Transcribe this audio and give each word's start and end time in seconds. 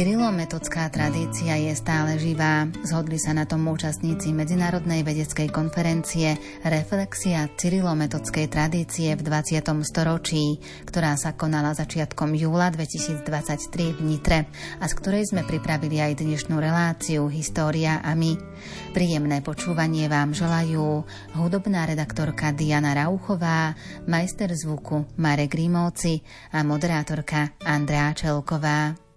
Cyrilometodská 0.00 0.88
tradícia 0.88 1.60
je 1.60 1.76
stále 1.76 2.16
živá. 2.16 2.64
Zhodli 2.88 3.20
sa 3.20 3.36
na 3.36 3.44
tom 3.44 3.68
účastníci 3.68 4.32
Medzinárodnej 4.32 5.04
vedeckej 5.04 5.52
konferencie 5.52 6.40
Reflexia 6.64 7.44
Cyrilometodskej 7.52 8.48
tradície 8.48 9.12
v 9.12 9.20
20. 9.20 9.60
storočí, 9.84 10.56
ktorá 10.88 11.20
sa 11.20 11.36
konala 11.36 11.76
začiatkom 11.76 12.32
júla 12.32 12.72
2023 12.72 13.28
v 13.92 14.00
Nitre 14.00 14.48
a 14.80 14.88
z 14.88 14.92
ktorej 14.96 15.36
sme 15.36 15.44
pripravili 15.44 16.00
aj 16.00 16.24
dnešnú 16.24 16.56
reláciu 16.56 17.28
História 17.28 18.00
a 18.00 18.16
my. 18.16 18.40
Príjemné 18.96 19.44
počúvanie 19.44 20.08
vám 20.08 20.32
želajú 20.32 21.04
hudobná 21.36 21.84
redaktorka 21.84 22.56
Diana 22.56 22.96
Rauchová, 22.96 23.76
majster 24.08 24.48
zvuku 24.48 25.20
Marek 25.20 25.52
Rímovci 25.52 26.24
a 26.56 26.64
moderátorka 26.64 27.52
Andrea 27.68 28.16
Čelková. 28.16 29.09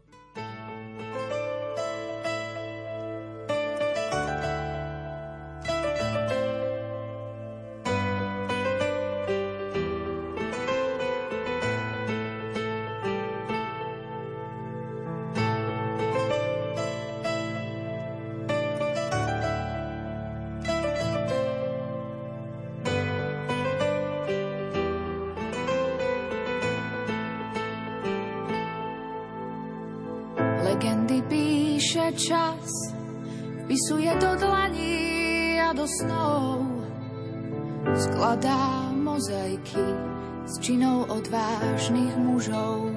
Odvážnych 41.06 42.18
mužov. 42.18 42.90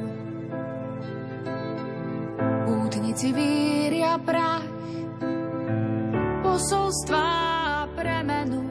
Útnici 2.64 3.36
víria 3.36 4.16
prach, 4.16 4.64
posolstvá 6.40 7.84
premenu, 7.92 8.64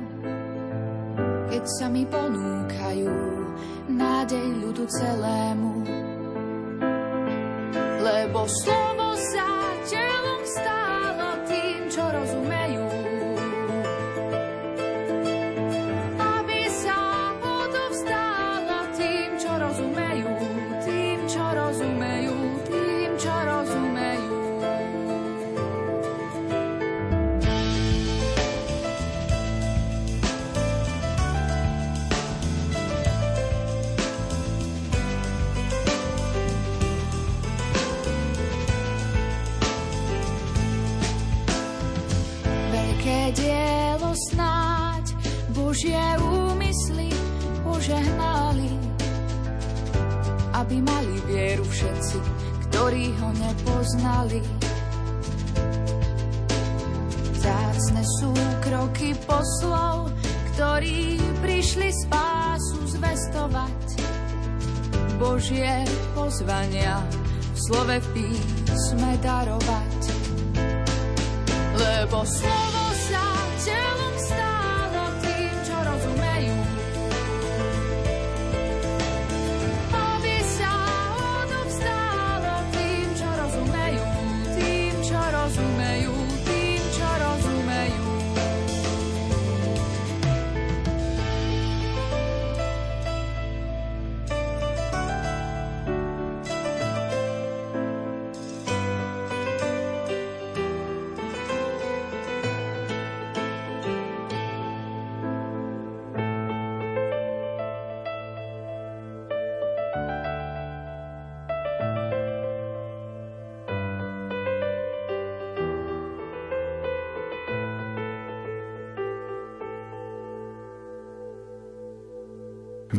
keď 1.54 1.64
sa 1.70 1.86
mi 1.86 2.02
ponúkajú 2.10 3.14
nádej 3.94 4.48
ľudu 4.58 4.90
celému. 4.90 5.74
Lebo 8.02 8.50
slovo 8.50 9.14
sa 9.18 9.55
ktorí 52.86 53.18
ho 53.18 53.34
nepoznali. 53.34 54.46
Zácne 57.34 58.02
sú 58.22 58.30
kroky 58.62 59.18
poslov, 59.26 60.14
ktorí 60.54 61.18
prišli 61.42 61.90
spásu 62.06 62.86
zvestovať. 62.86 64.06
Božie 65.18 65.82
pozvania 66.14 67.02
v 67.58 67.58
slove 67.58 67.98
písme 68.14 69.18
darovať. 69.18 70.02
Lebo 71.82 72.22
slovo 72.22 72.75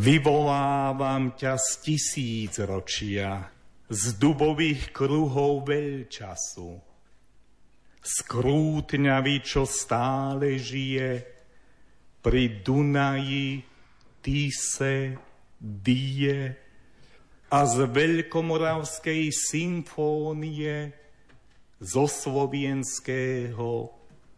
Vyvolávam 0.06 1.34
ťa 1.34 1.58
z 1.58 1.68
tisíc 1.82 2.62
ročia, 2.62 3.50
z 3.90 4.14
dubových 4.14 4.94
kruhov 4.94 5.66
veľčasu. 5.66 6.78
Skrútňavý, 8.06 9.42
čo 9.42 9.66
stále 9.66 10.62
žije, 10.62 11.26
pri 12.22 12.62
Dunaji, 12.62 13.66
Tise, 14.22 15.18
Die 15.58 16.38
a 17.50 17.60
z 17.66 17.76
veľkomoravskej 17.90 19.34
symfónie 19.34 20.94
zo 21.82 22.06
slovienského 22.06 23.90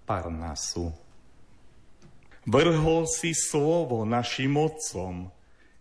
Parnasu. 0.09 0.97
Vrhol 2.49 3.05
si 3.05 3.37
slovo 3.37 4.09
našim 4.09 4.56
otcom, 4.56 5.29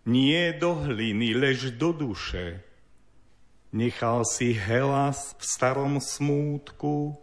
nie 0.08 0.56
do 0.56 0.72
hliny, 0.72 1.36
lež 1.36 1.76
do 1.76 1.92
duše. 1.92 2.64
Nechal 3.76 4.24
si 4.24 4.56
helas 4.56 5.36
v 5.36 5.44
starom 5.44 6.00
smútku, 6.00 7.20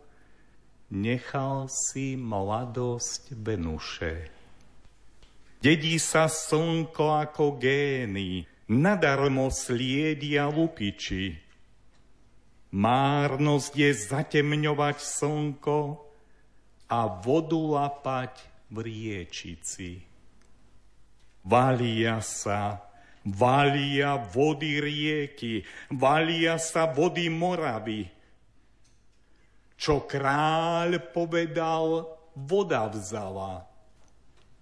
nechal 0.94 1.66
si 1.66 2.14
mladosť 2.14 3.34
Venuše. 3.34 4.30
Dedí 5.58 5.98
sa 5.98 6.30
slnko 6.30 7.26
ako 7.26 7.58
gény, 7.58 8.46
nadarmo 8.70 9.50
sliedia 9.50 10.46
lupiči. 10.46 11.42
Márnosť 12.70 13.74
je 13.74 13.90
zatemňovať 13.90 14.98
slnko 15.02 15.80
a 16.86 17.00
vodu 17.10 17.58
lapať 17.58 18.46
v 18.70 18.78
riečici. 18.86 20.15
Valia 21.46 22.26
sa, 22.26 22.82
valia 23.22 24.18
vody 24.18 24.82
rieky, 24.82 25.62
valia 25.94 26.58
sa 26.58 26.90
vody 26.90 27.30
Moravy. 27.30 28.10
Čo 29.78 30.10
kráľ 30.10 31.14
povedal, 31.14 32.10
voda 32.34 32.90
vzala. 32.90 33.70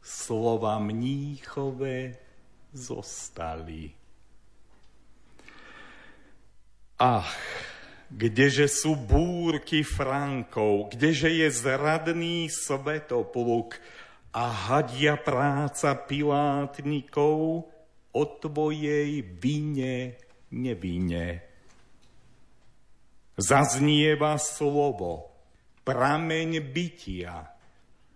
Slova 0.04 0.76
mníchové 0.84 2.20
zostali. 2.76 3.96
Ach, 7.00 7.32
kdeže 8.12 8.68
sú 8.68 9.00
búrky 9.00 9.82
Frankov, 9.82 10.94
kdeže 10.94 11.32
je 11.32 11.48
zradný 11.50 12.52
svetopluk, 12.52 13.80
a 14.34 14.50
hadia 14.50 15.14
práca 15.14 15.94
pilátnikov 15.94 17.70
o 18.10 18.24
tvojej 18.42 19.22
vine 19.22 20.18
nevine. 20.50 21.42
zaznieva 23.34 24.38
slovo, 24.38 25.34
prameň 25.82 26.62
bytia, 26.62 27.50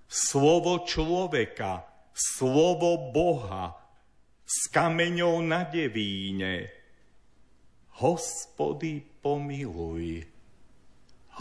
slovo 0.05 0.85
človeka, 0.85 1.85
slovo 2.13 3.09
Boha, 3.09 3.73
s 4.45 4.69
kameňou 4.69 5.41
na 5.41 5.65
devíne. 5.65 6.69
Hospody 7.97 9.01
pomiluj, 9.25 10.21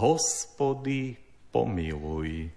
hospody 0.01 1.21
pomiluj. 1.53 2.56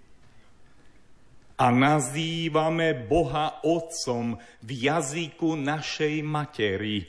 A 1.60 1.68
nazývame 1.68 2.96
Boha 2.96 3.60
Otcom 3.60 4.40
v 4.64 4.70
jazyku 4.80 5.60
našej 5.60 6.24
matery. 6.24 7.04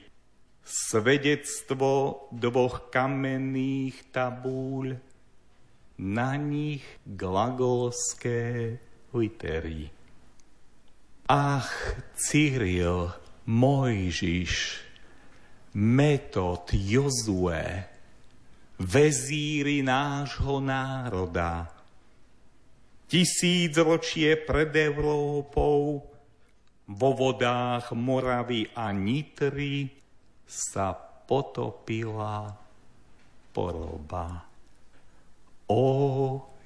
Svedectvo 0.60 2.28
dvoch 2.36 2.92
kamenných 2.92 4.12
tabúľ, 4.12 5.00
na 6.02 6.34
nich 6.36 6.84
glagolské 7.08 8.76
litery. 9.16 9.88
Ach, 11.32 11.72
Cyril, 12.20 13.08
Mojžiš, 13.48 14.84
Metod, 15.80 16.68
Jozue, 16.76 17.88
vezíri 18.82 19.80
nášho 19.80 20.60
národa, 20.60 21.72
tisíc 23.12 23.76
ročie 23.76 24.40
pred 24.40 24.72
Európou 24.72 26.00
vo 26.88 27.10
vodách 27.12 27.92
Moravy 27.92 28.72
a 28.72 28.96
Nitry 28.96 29.92
sa 30.48 30.96
potopila 31.28 32.56
poroba. 33.52 34.48
O 35.68 35.84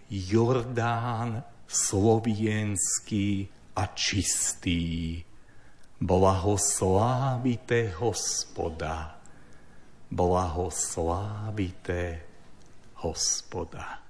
Jordán 0.06 1.42
slovienský 1.66 3.50
a 3.74 3.90
čistý, 3.98 5.18
blahoslávite 5.98 7.98
hospoda, 7.98 9.18
blahoslávite 10.14 12.22
hospoda. 13.02 14.05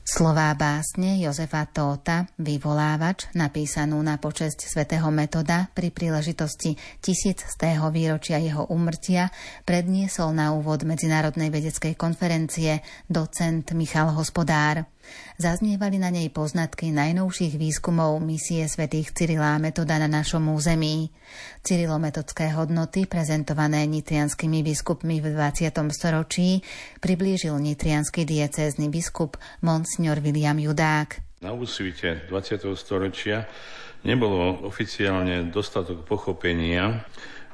Slová 0.00 0.56
básne 0.56 1.20
Jozefa 1.20 1.68
Tóta, 1.68 2.24
vyvolávač, 2.40 3.28
napísanú 3.36 4.00
na 4.00 4.16
počesť 4.16 4.64
svätého 4.64 5.12
Metoda 5.12 5.68
pri 5.76 5.92
príležitosti 5.92 6.74
tisícstého 7.04 7.84
výročia 7.92 8.40
jeho 8.40 8.64
umrtia, 8.72 9.28
predniesol 9.68 10.32
na 10.32 10.56
úvod 10.56 10.88
Medzinárodnej 10.88 11.52
vedeckej 11.52 12.00
konferencie 12.00 12.80
docent 13.12 13.76
Michal 13.76 14.16
Hospodár. 14.16 14.88
Zaznievali 15.40 15.96
na 15.96 16.12
nej 16.12 16.28
poznatky 16.28 16.92
najnovších 16.92 17.56
výskumov 17.56 18.20
misie 18.20 18.68
svätých 18.68 19.10
Cyrila 19.16 19.56
a 19.56 19.62
Metoda 19.62 19.96
na 19.96 20.10
našom 20.10 20.52
území. 20.52 21.08
Cyrilometodské 21.64 22.52
hodnoty, 22.52 23.08
prezentované 23.08 23.88
nitrianskými 23.88 24.60
biskupmi 24.60 25.24
v 25.24 25.32
20. 25.32 25.72
storočí, 25.94 26.60
priblížil 27.00 27.56
nitrianský 27.56 28.28
diecézny 28.28 28.92
biskup 28.92 29.40
Monsignor 29.64 30.20
William 30.20 30.56
Judák. 30.60 31.20
Na 31.40 31.56
úsvite 31.56 32.28
20. 32.28 32.68
storočia 32.76 33.48
nebolo 34.04 34.64
oficiálne 34.68 35.48
dostatok 35.48 36.04
pochopenia 36.04 37.04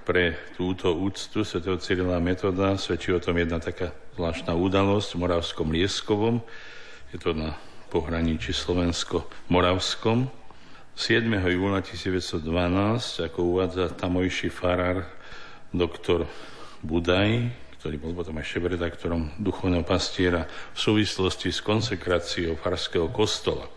pre 0.06 0.54
túto 0.54 0.94
úctu 0.94 1.42
Sv. 1.42 1.66
Cyrila 1.82 2.22
Metoda. 2.22 2.78
Svedčí 2.78 3.10
o 3.10 3.18
tom 3.18 3.34
jedna 3.38 3.58
taká 3.58 3.90
zvláštna 4.14 4.54
udalosť 4.54 5.18
v 5.18 5.20
Moravskom 5.26 5.68
Lieskovom, 5.74 6.40
je 7.14 7.18
to 7.22 7.30
na 7.34 7.54
pohraničí 7.90 8.50
Slovensko-Moravskom. 8.50 10.26
7. 10.96 11.28
júla 11.28 11.84
1912, 11.84 12.42
ako 13.30 13.38
uvádza 13.54 13.94
tamojší 13.94 14.50
farár 14.50 15.06
doktor 15.70 16.26
Budaj, 16.82 17.52
ktorý 17.78 17.96
bol 18.02 18.12
potom 18.16 18.34
aj 18.40 18.46
šéf-redaktorom 18.48 19.38
duchovného 19.38 19.86
pastiera 19.86 20.48
v 20.48 20.78
súvislosti 20.78 21.54
s 21.54 21.62
konsekráciou 21.62 22.58
farského 22.58 23.06
kostola. 23.14 23.70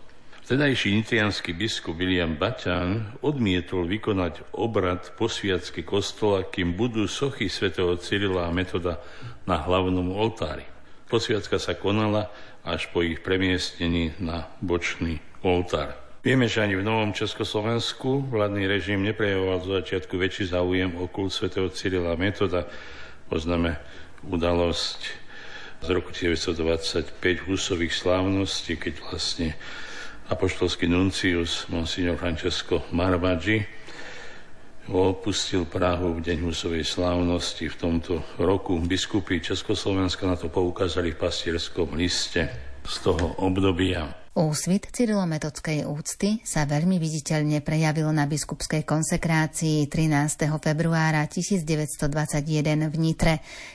Vtedajší 0.49 0.97
nitrianský 0.97 1.53
biskup 1.53 1.93
William 2.01 2.33
Baťan 2.33 3.21
odmietol 3.21 3.85
vykonať 3.85 4.57
obrad 4.57 5.13
posviacky 5.13 5.85
kostola, 5.85 6.49
kým 6.49 6.73
budú 6.73 7.05
sochy 7.05 7.45
svätého 7.45 7.93
Cyrila 8.01 8.49
a 8.49 8.55
Metoda 8.55 8.97
na 9.45 9.61
hlavnom 9.61 10.09
oltári. 10.17 10.65
Posviacka 11.09 11.57
sa 11.57 11.77
konala 11.77 12.33
až 12.69 12.93
po 12.93 13.01
ich 13.01 13.19
premiestnení 13.25 14.13
na 14.21 14.45
bočný 14.61 15.17
oltár. 15.41 15.97
Vieme, 16.19 16.51
že 16.51 16.59
ani 16.59 16.75
v 16.75 16.83
Novom 16.83 17.15
Československu 17.15 18.27
vládny 18.27 18.67
režim 18.67 18.99
neprejavoval 19.01 19.63
zo 19.63 19.71
začiatku 19.79 20.19
väčší 20.19 20.51
záujem 20.51 20.91
o 20.99 21.07
kult 21.07 21.31
svätého 21.31 21.71
Cyrila 21.71 22.19
Metoda. 22.19 22.67
Poznáme 23.31 23.79
udalosť 24.27 24.99
z 25.79 25.87
roku 25.87 26.11
1925 26.11 27.47
husových 27.47 27.95
slávností, 27.95 28.75
keď 28.75 28.99
vlastne 28.99 29.55
apoštolský 30.27 30.91
nuncius 30.91 31.65
Monsignor 31.71 32.19
Francesco 32.19 32.83
Marvaggi 32.91 33.63
opustil 34.91 35.69
Prahu 35.69 36.17
v 36.17 36.25
deň 36.25 36.37
husovej 36.49 36.83
slávnosti. 36.83 37.69
V 37.69 37.79
tomto 37.79 38.13
roku 38.41 38.75
biskupy 38.81 39.39
Československa 39.39 40.25
na 40.27 40.35
to 40.35 40.51
poukázali 40.51 41.13
v 41.13 41.21
pastierskom 41.21 41.95
liste 41.95 42.68
z 42.89 42.95
toho 43.05 43.37
obdobia. 43.37 44.09
Úsvit 44.39 44.89
cyrilometodskej 44.89 45.83
úcty 45.85 46.39
sa 46.47 46.63
veľmi 46.63 46.95
viditeľne 46.95 47.59
prejavil 47.59 48.07
na 48.15 48.23
biskupskej 48.23 48.87
konsekrácii 48.87 49.85
13. 49.85 50.47
februára 50.63 51.27
1921 51.27 52.87
v 52.87 52.95
Nitre, 52.97 53.33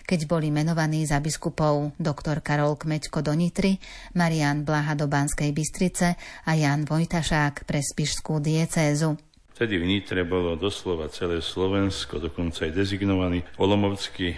keď 0.09 0.21
boli 0.25 0.49
menovaní 0.49 1.04
za 1.04 1.21
biskupov 1.21 1.94
doktor 2.00 2.40
Karol 2.40 2.80
Kmeďko 2.80 3.21
do 3.21 3.37
Nitry, 3.37 3.76
Marian 4.16 4.64
Blaha 4.64 4.97
do 4.97 5.04
Banskej 5.04 5.52
Bystrice 5.52 6.16
a 6.49 6.50
Jan 6.56 6.88
Vojtašák 6.88 7.68
pre 7.68 7.85
Spišskú 7.85 8.40
diecézu. 8.40 9.21
Vtedy 9.54 9.78
v 9.78 9.87
Nitre 9.87 10.26
bolo 10.26 10.59
doslova 10.59 11.12
celé 11.12 11.38
Slovensko, 11.44 12.18
dokonca 12.18 12.66
aj 12.66 12.73
dezignovaný 12.73 13.47
Olomovský 13.61 14.35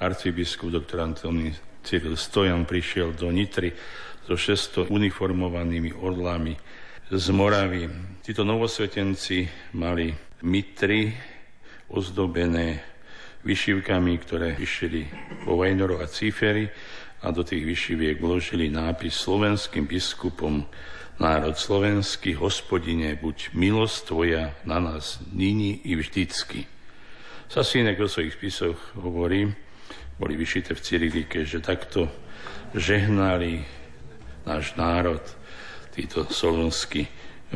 arcibiskup 0.00 0.74
doktor 0.74 1.04
Antony 1.04 1.67
Cyril 1.82 2.16
Stojan 2.16 2.64
prišiel 2.64 3.14
do 3.14 3.30
Nitry 3.32 3.72
so 4.28 4.36
600 4.36 4.92
uniformovanými 4.92 5.96
orlami 5.96 6.54
z 7.08 7.26
Moravy. 7.32 7.88
Títo 8.20 8.44
novosvetenci 8.44 9.48
mali 9.76 10.12
mitry 10.44 11.08
ozdobené 11.88 12.84
vyšivkami, 13.44 14.12
ktoré 14.20 14.52
vyšili 14.52 15.08
vo 15.48 15.56
Vajnoro 15.56 16.04
a 16.04 16.06
Cíferi 16.10 16.68
a 17.24 17.32
do 17.32 17.40
tých 17.42 17.64
vyšiviek 17.64 18.20
vložili 18.20 18.68
nápis 18.68 19.16
slovenským 19.16 19.88
biskupom 19.88 20.68
národ 21.18 21.58
slovenský, 21.58 22.38
hospodine, 22.38 23.18
buď 23.18 23.50
milosť 23.56 23.98
tvoja 24.06 24.54
na 24.62 24.78
nás 24.78 25.18
nyní 25.34 25.82
i 25.82 25.98
vždycky. 25.98 26.70
Sasínek 27.50 27.98
o 27.98 28.06
svojich 28.06 28.38
spisoch 28.38 28.78
hovorí, 28.94 29.50
boli 30.18 30.34
vyšité 30.34 30.74
v 30.74 30.82
Cyrilike, 30.82 31.46
že 31.46 31.62
takto 31.62 32.10
žehnali 32.74 33.64
náš 34.44 34.74
národ, 34.74 35.22
títo 35.94 36.26
solunskí 36.28 37.06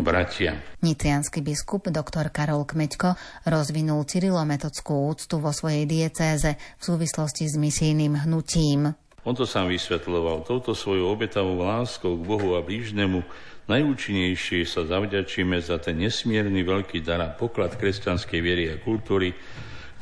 bratia. 0.00 0.56
Nitrianský 0.80 1.44
biskup 1.44 1.92
dr. 1.92 2.32
Karol 2.32 2.64
Kmeďko 2.64 3.12
rozvinul 3.44 4.08
cyrilometodskú 4.08 5.12
úctu 5.12 5.36
vo 5.36 5.52
svojej 5.52 5.84
diecéze 5.84 6.56
v 6.56 6.82
súvislosti 6.82 7.44
s 7.44 7.60
misijným 7.60 8.24
hnutím. 8.24 8.96
On 9.22 9.36
to 9.36 9.46
sám 9.46 9.70
vysvetľoval. 9.70 10.42
Touto 10.48 10.74
svojou 10.74 11.12
obetavou 11.12 11.62
láskou 11.62 12.18
k 12.18 12.26
Bohu 12.26 12.58
a 12.58 12.64
blížnemu 12.64 13.22
najúčinnejšie 13.70 14.66
sa 14.66 14.82
zavďačíme 14.82 15.54
za 15.62 15.78
ten 15.78 16.02
nesmierny 16.02 16.66
veľký 16.66 17.04
dar 17.06 17.22
a 17.22 17.30
poklad 17.30 17.78
kresťanskej 17.78 18.40
viery 18.42 18.64
a 18.74 18.82
kultúry, 18.82 19.30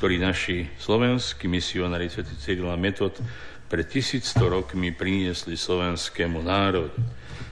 ktorý 0.01 0.17
naši 0.17 0.65
slovenskí 0.81 1.45
misionári 1.45 2.09
Sv. 2.09 2.25
Cyrila 2.41 2.73
Metod 2.73 3.21
pred 3.69 3.85
1100 3.85 4.33
rokmi 4.49 4.89
priniesli 4.89 5.53
slovenskému 5.53 6.41
národu. 6.41 6.97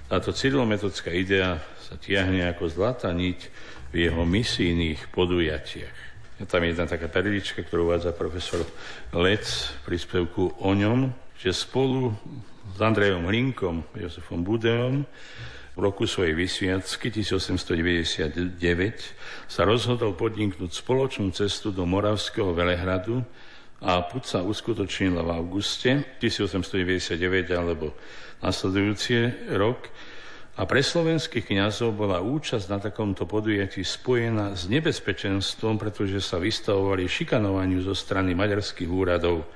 Táto 0.09 0.33
cyrilometodská 0.33 1.13
idea 1.13 1.61
sa 1.77 1.93
tiahne 2.01 2.49
ako 2.49 2.65
zlatá 2.73 3.13
niť 3.13 3.39
v 3.93 3.95
jeho 4.01 4.25
misijných 4.25 5.13
podujatiach. 5.13 5.97
Je 6.41 6.49
tam 6.49 6.65
jedna 6.65 6.89
taká 6.89 7.05
perlička, 7.05 7.61
ktorú 7.61 7.93
uvádza 7.93 8.17
profesor 8.17 8.65
Lec 9.13 9.45
v 9.45 9.79
príspevku 9.85 10.57
o 10.65 10.71
ňom, 10.73 11.13
že 11.37 11.53
spolu 11.53 12.17
s 12.73 12.81
Andrejom 12.81 13.29
Hlinkom, 13.29 13.93
Josefom 13.93 14.41
Budeom 14.41 15.05
v 15.79 15.87
roku 15.87 16.03
svojej 16.03 16.35
vysviacky 16.35 17.07
1899 17.07 18.59
sa 19.47 19.63
rozhodol 19.63 20.11
podniknúť 20.11 20.75
spoločnú 20.75 21.31
cestu 21.31 21.71
do 21.71 21.87
Moravského 21.87 22.51
Velehradu 22.51 23.23
a 23.79 24.03
put 24.03 24.27
sa 24.27 24.43
uskutočnila 24.43 25.23
v 25.23 25.31
auguste 25.31 26.19
1899 26.19 27.15
alebo 27.55 27.95
nasledujúci 28.43 29.47
rok 29.55 29.87
a 30.59 30.67
pre 30.67 30.83
slovenských 30.83 31.47
kňazov 31.47 31.95
bola 31.95 32.19
účasť 32.19 32.65
na 32.67 32.83
takomto 32.83 33.23
podujatí 33.23 33.79
spojená 33.79 34.59
s 34.59 34.67
nebezpečenstvom, 34.67 35.79
pretože 35.79 36.19
sa 36.19 36.35
vystavovali 36.35 37.07
šikanovaniu 37.07 37.79
zo 37.79 37.95
strany 37.95 38.35
maďarských 38.35 38.91
úradov. 38.91 39.47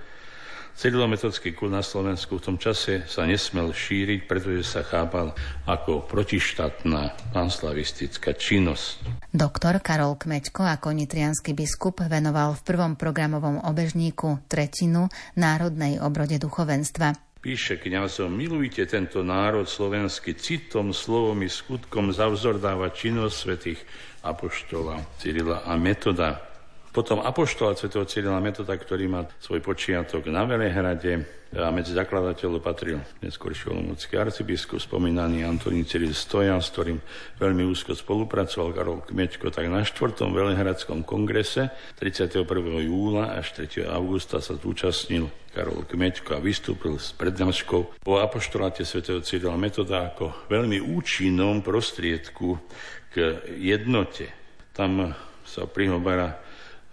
Cyrilometodský 0.73 1.53
kult 1.53 1.71
na 1.71 1.85
Slovensku 1.85 2.41
v 2.41 2.45
tom 2.49 2.57
čase 2.57 3.05
sa 3.05 3.29
nesmel 3.29 3.69
šíriť, 3.69 4.25
pretože 4.25 4.65
sa 4.65 4.81
chápal 4.81 5.31
ako 5.69 6.09
protištátna 6.09 7.31
panslavistická 7.31 8.33
činnosť. 8.33 9.05
Doktor 9.29 9.79
Karol 9.85 10.17
Kmeďko 10.17 10.65
ako 10.65 10.97
nitrianský 10.97 11.53
biskup 11.53 12.01
venoval 12.01 12.57
v 12.57 12.65
prvom 12.65 12.93
programovom 12.97 13.61
obežníku 13.63 14.49
tretinu 14.49 15.13
národnej 15.37 16.01
obrode 16.01 16.41
duchovenstva. 16.41 17.33
Píše 17.43 17.75
kňazom, 17.75 18.31
milujte 18.31 18.87
tento 18.87 19.19
národ 19.19 19.67
slovenský 19.67 20.31
citom, 20.39 20.95
slovom 20.95 21.43
i 21.43 21.51
skutkom 21.51 22.15
zavzordáva 22.15 22.87
činnosť 22.95 23.35
svetých 23.35 23.79
apoštola 24.23 25.03
Cyrila 25.19 25.67
a 25.67 25.75
Metoda. 25.75 26.52
Potom 26.93 27.25
apoštolát 27.25 27.73
Sv. 27.73 27.89
Cyrila 28.05 28.37
Metoda, 28.37 28.77
ktorý 28.77 29.09
má 29.09 29.25
svoj 29.41 29.65
počiatok 29.65 30.29
na 30.29 30.45
Velehrade 30.45 31.25
a 31.57 31.73
medzi 31.73 31.89
zakladateľov 31.97 32.61
patril 32.61 33.01
neskôrší 33.17 33.73
olomoucký 33.73 34.13
arcibiskup, 34.13 34.77
spomínaný 34.77 35.41
Antonín 35.41 35.89
Cyril 35.89 36.13
Stojan, 36.13 36.61
s 36.61 36.69
ktorým 36.69 37.01
veľmi 37.41 37.65
úzko 37.65 37.97
spolupracoval 37.97 38.77
Karol 38.77 39.01
Kmečko, 39.09 39.49
tak 39.49 39.73
na 39.73 39.81
4. 39.81 40.21
Velehradskom 40.21 41.01
kongrese 41.01 41.73
31. 41.97 42.45
júla 42.85 43.41
až 43.41 43.57
3. 43.57 43.89
augusta 43.89 44.37
sa 44.37 44.53
zúčastnil 44.53 45.33
Karol 45.49 45.89
Kmečko 45.89 46.37
a 46.37 46.45
vystúpil 46.45 47.01
s 47.01 47.09
prednáškou 47.17 48.05
o 48.05 48.13
apoštoláte 48.21 48.85
Sv. 48.85 49.01
Cyrila 49.25 49.57
Metoda 49.57 50.13
ako 50.13 50.45
veľmi 50.45 50.77
účinnom 50.77 51.65
prostriedku 51.65 52.61
k 53.09 53.41
jednote. 53.57 54.29
Tam 54.77 55.09
sa 55.41 55.65
prihovára 55.65 56.42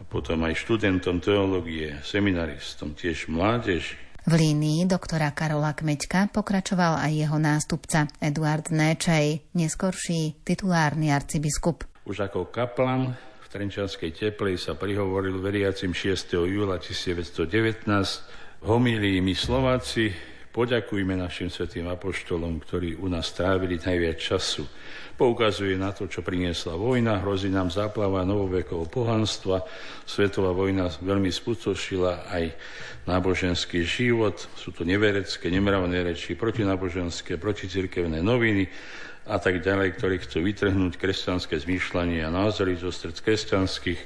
a 0.01 0.03
potom 0.09 0.41
aj 0.49 0.57
študentom 0.57 1.21
teológie, 1.21 2.01
seminaristom, 2.01 2.97
tiež 2.97 3.29
mládeži. 3.29 4.01
V 4.25 4.33
línii 4.37 4.85
doktora 4.85 5.33
Karola 5.33 5.73
Kmeďka 5.73 6.29
pokračoval 6.33 7.01
aj 7.01 7.13
jeho 7.13 7.39
nástupca 7.41 8.09
Eduard 8.21 8.69
Néčej, 8.69 9.45
neskorší 9.57 10.45
titulárny 10.45 11.09
arcibiskup. 11.09 11.85
Už 12.05 12.29
ako 12.29 12.53
kaplan 12.53 13.17
v 13.17 13.47
Trenčanskej 13.49 14.13
teplej 14.13 14.61
sa 14.61 14.77
prihovoril 14.77 15.41
veriacim 15.41 15.97
6. 15.97 16.37
júla 16.37 16.77
1919 16.81 17.89
homílii 18.61 19.25
my 19.25 19.33
Slováci 19.33 20.30
poďakujme 20.51 21.15
našim 21.15 21.49
svetým 21.49 21.87
apoštolom, 21.89 22.61
ktorí 22.63 22.99
u 22.99 23.07
nás 23.07 23.31
trávili 23.35 23.79
najviac 23.79 24.19
času 24.19 24.67
Poukazuje 25.21 25.77
na 25.77 25.93
to, 25.93 26.09
čo 26.09 26.25
priniesla 26.25 26.81
vojna, 26.81 27.21
hrozí 27.21 27.53
nám 27.53 27.69
záplava 27.69 28.25
novovekov 28.25 28.89
pohanstva. 28.89 29.61
Svetová 30.09 30.57
vojna 30.57 30.89
veľmi 30.97 31.29
spustošila 31.29 32.33
aj 32.33 32.57
náboženský 33.05 33.85
život. 33.85 34.41
Sú 34.57 34.73
to 34.73 34.81
neverecké, 34.81 35.53
nemravné 35.53 36.09
reči, 36.09 36.41
protináboženské, 36.41 37.37
proticirkevné 37.37 38.25
noviny 38.25 38.65
a 39.29 39.37
tak 39.37 39.61
ďalej, 39.61 40.01
ktorí 40.01 40.25
chcú 40.25 40.41
vytrhnúť 40.41 40.97
kresťanské 40.97 41.61
zmýšľanie 41.69 42.25
a 42.25 42.33
názory 42.33 42.81
zo 42.81 42.89
stred 42.89 43.21
kresťanských 43.21 44.01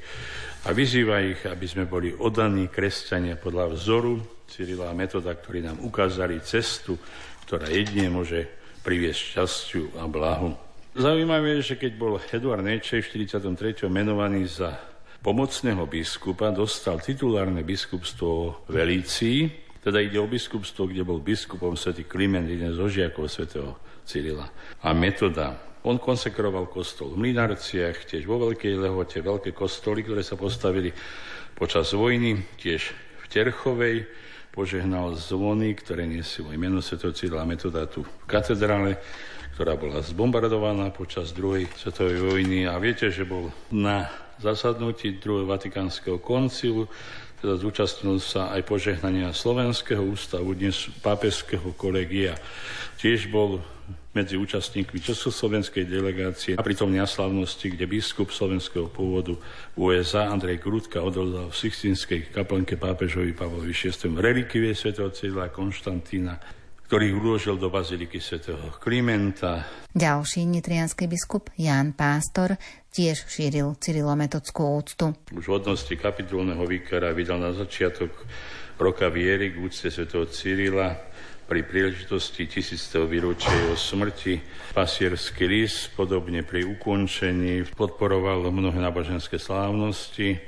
a 0.66 0.74
vyzýva 0.74 1.22
ich, 1.30 1.46
aby 1.46 1.66
sme 1.70 1.86
boli 1.86 2.10
oddaní 2.10 2.66
kresťania 2.66 3.38
podľa 3.38 3.70
vzoru 3.70 4.33
Cyrila 4.54 4.87
a 4.87 4.94
Metoda, 4.94 5.34
ktorí 5.34 5.66
nám 5.66 5.82
ukázali 5.82 6.38
cestu, 6.38 6.94
ktorá 7.42 7.66
jedine 7.66 8.06
môže 8.06 8.46
priviesť 8.87 9.34
šťastiu 9.34 9.99
a 9.99 10.06
blahu. 10.06 10.54
Zaujímavé 10.94 11.58
je, 11.58 11.75
že 11.75 11.80
keď 11.82 11.92
bol 11.99 12.23
Eduard 12.23 12.62
Nečej 12.62 13.02
v 13.02 13.26
43. 13.26 13.90
menovaný 13.90 14.46
za 14.46 14.78
pomocného 15.26 15.82
biskupa, 15.90 16.54
dostal 16.54 17.02
titulárne 17.02 17.66
biskupstvo 17.66 18.62
Velícii, 18.70 19.50
teda 19.82 19.99
ide 19.99 20.23
o 20.23 20.30
biskupstvo, 20.30 20.87
kde 20.87 21.02
bol 21.02 21.18
biskupom 21.18 21.75
svätý 21.75 22.06
Kliment, 22.06 22.46
jeden 22.46 22.70
z 22.70 22.78
ožiakov 22.78 23.26
svätého 23.26 23.75
Cyrila. 24.06 24.46
A 24.87 24.94
metoda. 24.94 25.58
On 25.82 25.99
konsekroval 25.99 26.70
kostol 26.70 27.11
v 27.12 27.26
Mlinarciach, 27.26 28.06
tiež 28.06 28.23
vo 28.25 28.38
Veľkej 28.38 28.78
Lehote, 28.78 29.18
veľké 29.18 29.50
kostoly, 29.50 30.06
ktoré 30.06 30.23
sa 30.23 30.38
postavili 30.38 30.94
počas 31.58 31.90
vojny, 31.90 32.38
tiež 32.56 32.94
v 32.94 33.25
Terchovej, 33.28 33.96
požehnal 34.54 35.18
zvony, 35.18 35.75
ktoré 35.75 36.06
nesú 36.06 36.46
meno 36.54 36.78
Sv. 36.78 37.11
Cyrila 37.11 37.42
Metoda 37.42 37.90
tu 37.90 38.06
v 38.06 38.11
katedrále 38.30 39.02
ktorá 39.54 39.78
bola 39.78 40.02
zbombardovaná 40.02 40.90
počas 40.90 41.30
druhej 41.30 41.70
svetovej 41.78 42.26
vojny 42.26 42.66
a 42.66 42.75
viete, 42.82 43.06
že 43.14 43.23
bol 43.23 43.54
na 43.70 44.11
zasadnutí 44.42 45.23
druhého 45.23 45.46
Vatikánskeho 45.46 46.18
koncilu, 46.18 46.90
teda 47.38 47.54
zúčastnil 47.54 48.18
sa 48.18 48.50
aj 48.50 48.66
požehnania 48.66 49.30
Slovenského 49.30 50.02
ústavu, 50.02 50.58
dnes 50.58 50.90
pápežského 50.99 51.70
kolegia. 51.78 52.34
Tiež 52.99 53.30
bol 53.30 53.62
medzi 54.14 54.38
účastníkmi 54.38 55.02
Československej 55.02 55.85
delegácie 55.90 56.52
a 56.54 56.62
pritom 56.62 56.94
slavnosti, 56.94 57.66
kde 57.66 57.85
biskup 57.90 58.30
slovenského 58.30 58.87
pôvodu 58.88 59.35
USA 59.75 60.30
Andrej 60.30 60.62
Krutka 60.62 61.02
odovzdal 61.02 61.50
v 61.50 61.56
Sixtinskej 61.59 62.30
kaplnke 62.30 62.78
pápežovi 62.78 63.35
Pavlovi 63.35 63.75
VI 63.75 64.14
relikvie 64.16 64.73
Sv. 64.73 64.94
Cyrila 65.11 65.50
Konštantína 65.50 66.64
ktorý 66.85 67.16
uložil 67.16 67.56
do 67.56 67.73
baziliky 67.73 68.21
svätého 68.21 68.71
Klimenta. 68.76 69.64
Ďalší 69.97 70.44
nitrianský 70.44 71.09
biskup 71.09 71.49
Ján 71.56 71.97
Pástor 71.97 72.61
tiež 72.92 73.25
šíril 73.25 73.75
cyrilometodskú 73.80 74.78
úctu. 74.78 75.16
Už 75.33 75.49
hodnosti 75.49 75.90
kapitulného 75.97 76.61
vikára 76.68 77.11
vydal 77.16 77.40
na 77.40 77.56
začiatok 77.56 78.12
roka 78.76 79.09
viery 79.09 79.56
k 79.56 79.64
úcte 79.64 79.88
svätého 79.88 80.28
Cyrila 80.28 81.13
pri 81.44 81.60
príležitosti 81.60 82.48
tisíceho 82.48 83.04
výročia 83.04 83.52
jeho 83.52 83.76
smrti. 83.76 84.40
Pasierský 84.72 85.44
list, 85.44 85.92
podobne 85.92 86.40
pri 86.40 86.64
ukončení, 86.64 87.68
podporoval 87.76 88.48
mnohé 88.48 88.80
náboženské 88.80 89.36
slávnosti. 89.36 90.40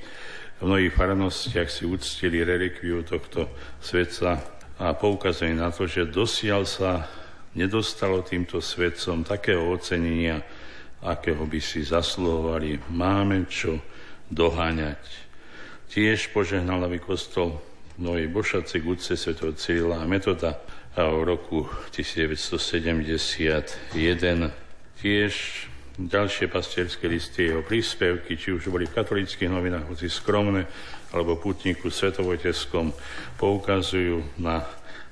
V 0.57 0.63
mnohých 0.65 0.97
farnostiach 0.97 1.69
si 1.69 1.85
uctili 1.85 2.41
relikviu 2.41 3.05
tohto 3.05 3.53
svetca 3.77 4.41
a 4.81 4.97
poukazuje 4.97 5.53
na 5.53 5.69
to, 5.69 5.85
že 5.85 6.09
dosiaľ 6.09 6.65
sa 6.65 7.05
nedostalo 7.53 8.25
týmto 8.25 8.65
svetcom 8.65 9.21
takého 9.21 9.69
ocenenia, 9.69 10.41
akého 11.05 11.45
by 11.45 11.61
si 11.61 11.85
zasluhovali. 11.85 12.81
Máme 12.89 13.45
čo 13.53 13.81
doháňať. 14.33 15.29
Tiež 15.93 16.33
požehnal 16.33 16.81
nový 16.81 17.05
kostol 17.05 17.61
v 17.97 18.05
Novej 18.05 18.29
Bošaci 18.29 18.81
k 18.81 18.89
úcte 18.89 19.15
Sv. 19.17 19.37
Cyrila 19.57 20.01
a 20.01 20.09
Metoda 20.09 20.57
a 20.97 21.13
v 21.13 21.23
roku 21.29 21.69
1971 21.93 22.57
tiež 24.97 25.33
ďalšie 25.97 26.49
pastierské 26.49 27.09
listy 27.09 27.53
jeho 27.53 27.61
príspevky, 27.65 28.37
či 28.37 28.53
už 28.53 28.69
boli 28.69 28.89
v 28.89 28.97
katolických 28.97 29.49
novinách, 29.49 29.93
hoci 29.93 30.09
skromné, 30.09 30.65
alebo 31.13 31.37
putníku 31.37 31.89
svetovojteskom 31.93 32.93
poukazujú 33.41 34.25
na 34.41 34.65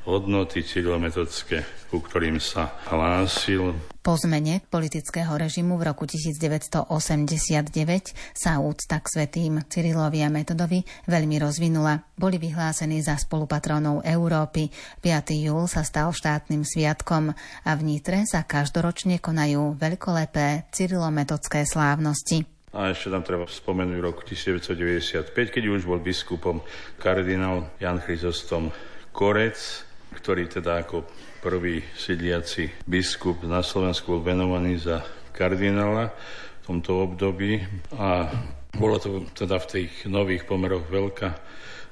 hodnoty 0.05 0.61
cyrilometodské, 0.61 1.89
ku 1.89 2.01
ktorým 2.01 2.41
sa 2.41 2.77
hlásil. 2.93 3.73
Po 4.05 4.21
zmene 4.21 4.61
politického 4.69 5.33
režimu 5.33 5.81
v 5.81 5.89
roku 5.89 6.05
1989 6.05 8.13
sa 8.37 8.61
úcta 8.61 9.01
k 9.01 9.07
svetým 9.09 9.65
Cyrilovi 9.65 10.21
a 10.21 10.29
Metodovi 10.29 10.85
veľmi 11.09 11.41
rozvinula. 11.41 12.05
Boli 12.13 12.37
vyhlásení 12.37 13.01
za 13.01 13.17
spolupatrónov 13.17 14.05
Európy. 14.05 14.69
5. 15.01 15.33
júl 15.41 15.65
sa 15.65 15.81
stal 15.89 16.13
štátnym 16.13 16.69
sviatkom 16.69 17.33
a 17.65 17.71
v 17.73 17.81
Nitre 17.81 18.29
sa 18.29 18.45
každoročne 18.45 19.25
konajú 19.25 19.81
veľkolepé 19.81 20.69
cyrilometodské 20.69 21.65
slávnosti. 21.65 22.45
A 22.77 22.93
ešte 22.93 23.09
tam 23.09 23.25
treba 23.25 23.49
spomenúť 23.49 23.99
rok 24.05 24.29
1995, 24.29 25.33
keď 25.33 25.65
už 25.71 25.89
bol 25.89 26.03
biskupom 26.03 26.61
kardinál 27.01 27.73
Jan 27.81 28.03
Chryzostom 28.03 28.69
Korec, 29.15 29.87
ktorý 30.15 30.47
teda 30.47 30.87
ako 30.87 31.05
prvý 31.45 31.85
sídliaci 31.93 32.87
biskup 32.89 33.45
na 33.45 33.61
Slovensku 33.61 34.17
bol 34.17 34.25
venovaný 34.25 34.81
za 34.81 35.05
kardinála 35.35 36.09
v 36.09 36.63
tomto 36.65 37.05
období. 37.05 37.61
A 37.99 38.31
bolo 38.73 38.97
to 39.03 39.29
teda 39.35 39.61
v 39.61 39.67
tých 39.69 39.93
nových 40.09 40.47
pomeroch 40.49 40.87
veľká 40.89 41.31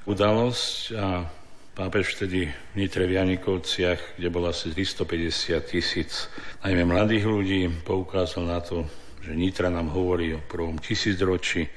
udalosť. 0.08 0.96
A 0.96 1.26
pápež 1.72 2.16
vtedy 2.16 2.48
v 2.48 2.74
Nitre 2.76 3.04
v 3.04 3.16
Janikovciach, 3.18 4.16
kde 4.16 4.28
bolo 4.28 4.52
asi 4.52 4.72
350 4.72 5.60
tisíc 5.66 6.28
najmä 6.64 6.84
mladých 6.84 7.24
ľudí, 7.24 7.60
poukázal 7.82 8.44
na 8.44 8.60
to, 8.60 8.86
že 9.24 9.32
Nitra 9.32 9.72
nám 9.72 9.92
hovorí 9.92 10.36
o 10.36 10.44
prvom 10.44 10.76
tisícročí. 10.76 11.68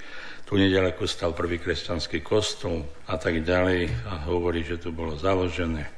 Tu 0.45 0.53
nedaleko 0.61 1.09
stal 1.09 1.33
prvý 1.33 1.57
kresťanský 1.57 2.21
kostol 2.21 2.85
a 3.09 3.17
tak 3.17 3.41
ďalej 3.41 3.89
a 4.05 4.29
hovorí, 4.29 4.61
že 4.61 4.77
tu 4.77 4.93
bolo 4.93 5.17
založené 5.17 5.94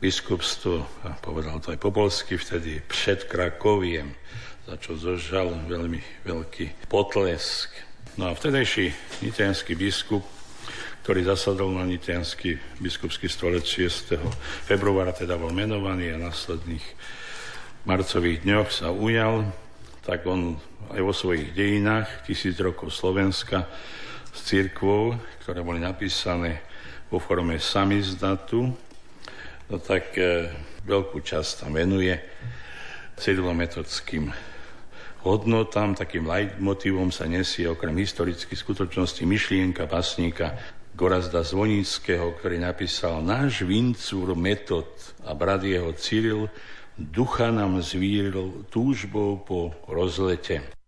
biskupstvo, 0.00 1.04
a 1.04 1.12
povedal 1.20 1.60
to 1.60 1.70
aj 1.70 1.78
po 1.78 1.92
polsky 1.92 2.40
vtedy, 2.40 2.80
před 2.88 3.28
Krakoviem, 3.28 4.16
za 4.64 4.80
čo 4.80 4.96
zožal 4.96 5.52
veľmi 5.68 6.24
veľký 6.24 6.88
potlesk. 6.88 7.68
No 8.16 8.32
a 8.32 8.36
vtedajší 8.36 8.92
nitianský 9.22 9.76
biskup 9.76 10.24
ktorý 11.00 11.24
zasadol 11.26 11.72
na 11.72 11.88
Nitianský 11.88 12.60
biskupský 12.76 13.26
stolec 13.26 13.64
6. 13.64 14.20
februára, 14.68 15.16
teda 15.16 15.40
bol 15.40 15.48
menovaný 15.48 16.12
a 16.12 16.20
následných 16.20 16.84
marcových 17.88 18.44
dňoch 18.44 18.68
sa 18.68 18.92
ujal, 18.92 19.48
tak 20.04 20.28
on 20.28 20.60
aj 20.92 21.00
vo 21.00 21.14
svojich 21.16 21.56
dejinách 21.56 22.28
tisíc 22.28 22.54
rokov 22.60 22.92
Slovenska 22.92 23.64
s 24.30 24.38
církvou, 24.44 25.16
ktoré 25.40 25.64
boli 25.64 25.80
napísané 25.80 26.60
vo 27.08 27.16
forme 27.16 27.56
samizdatu, 27.56 28.70
no 29.70 29.78
tak 29.78 30.18
e, 30.18 30.50
veľkú 30.84 31.22
časť 31.22 31.64
tam 31.64 31.78
venuje 31.78 32.18
cyrilometodským 33.16 34.28
hodnotám, 35.22 35.94
takým 35.94 36.26
leitmotívom 36.26 37.14
sa 37.14 37.28
nesie 37.30 37.68
okrem 37.70 37.94
historických 37.94 38.58
skutočností 38.58 39.22
myšlienka 39.28 39.86
pasníka 39.86 40.58
Gorazda 40.96 41.46
Zvonického, 41.46 42.34
ktorý 42.40 42.58
napísal 42.58 43.22
Náš 43.22 43.62
vincúr 43.62 44.34
metod 44.34 44.90
a 45.22 45.32
brat 45.38 45.62
jeho 45.62 45.94
Cyril 45.94 46.50
ducha 46.98 47.48
nám 47.54 47.80
zvíril 47.80 48.66
túžbou 48.68 49.40
po 49.40 49.72
rozlete. 49.88 50.79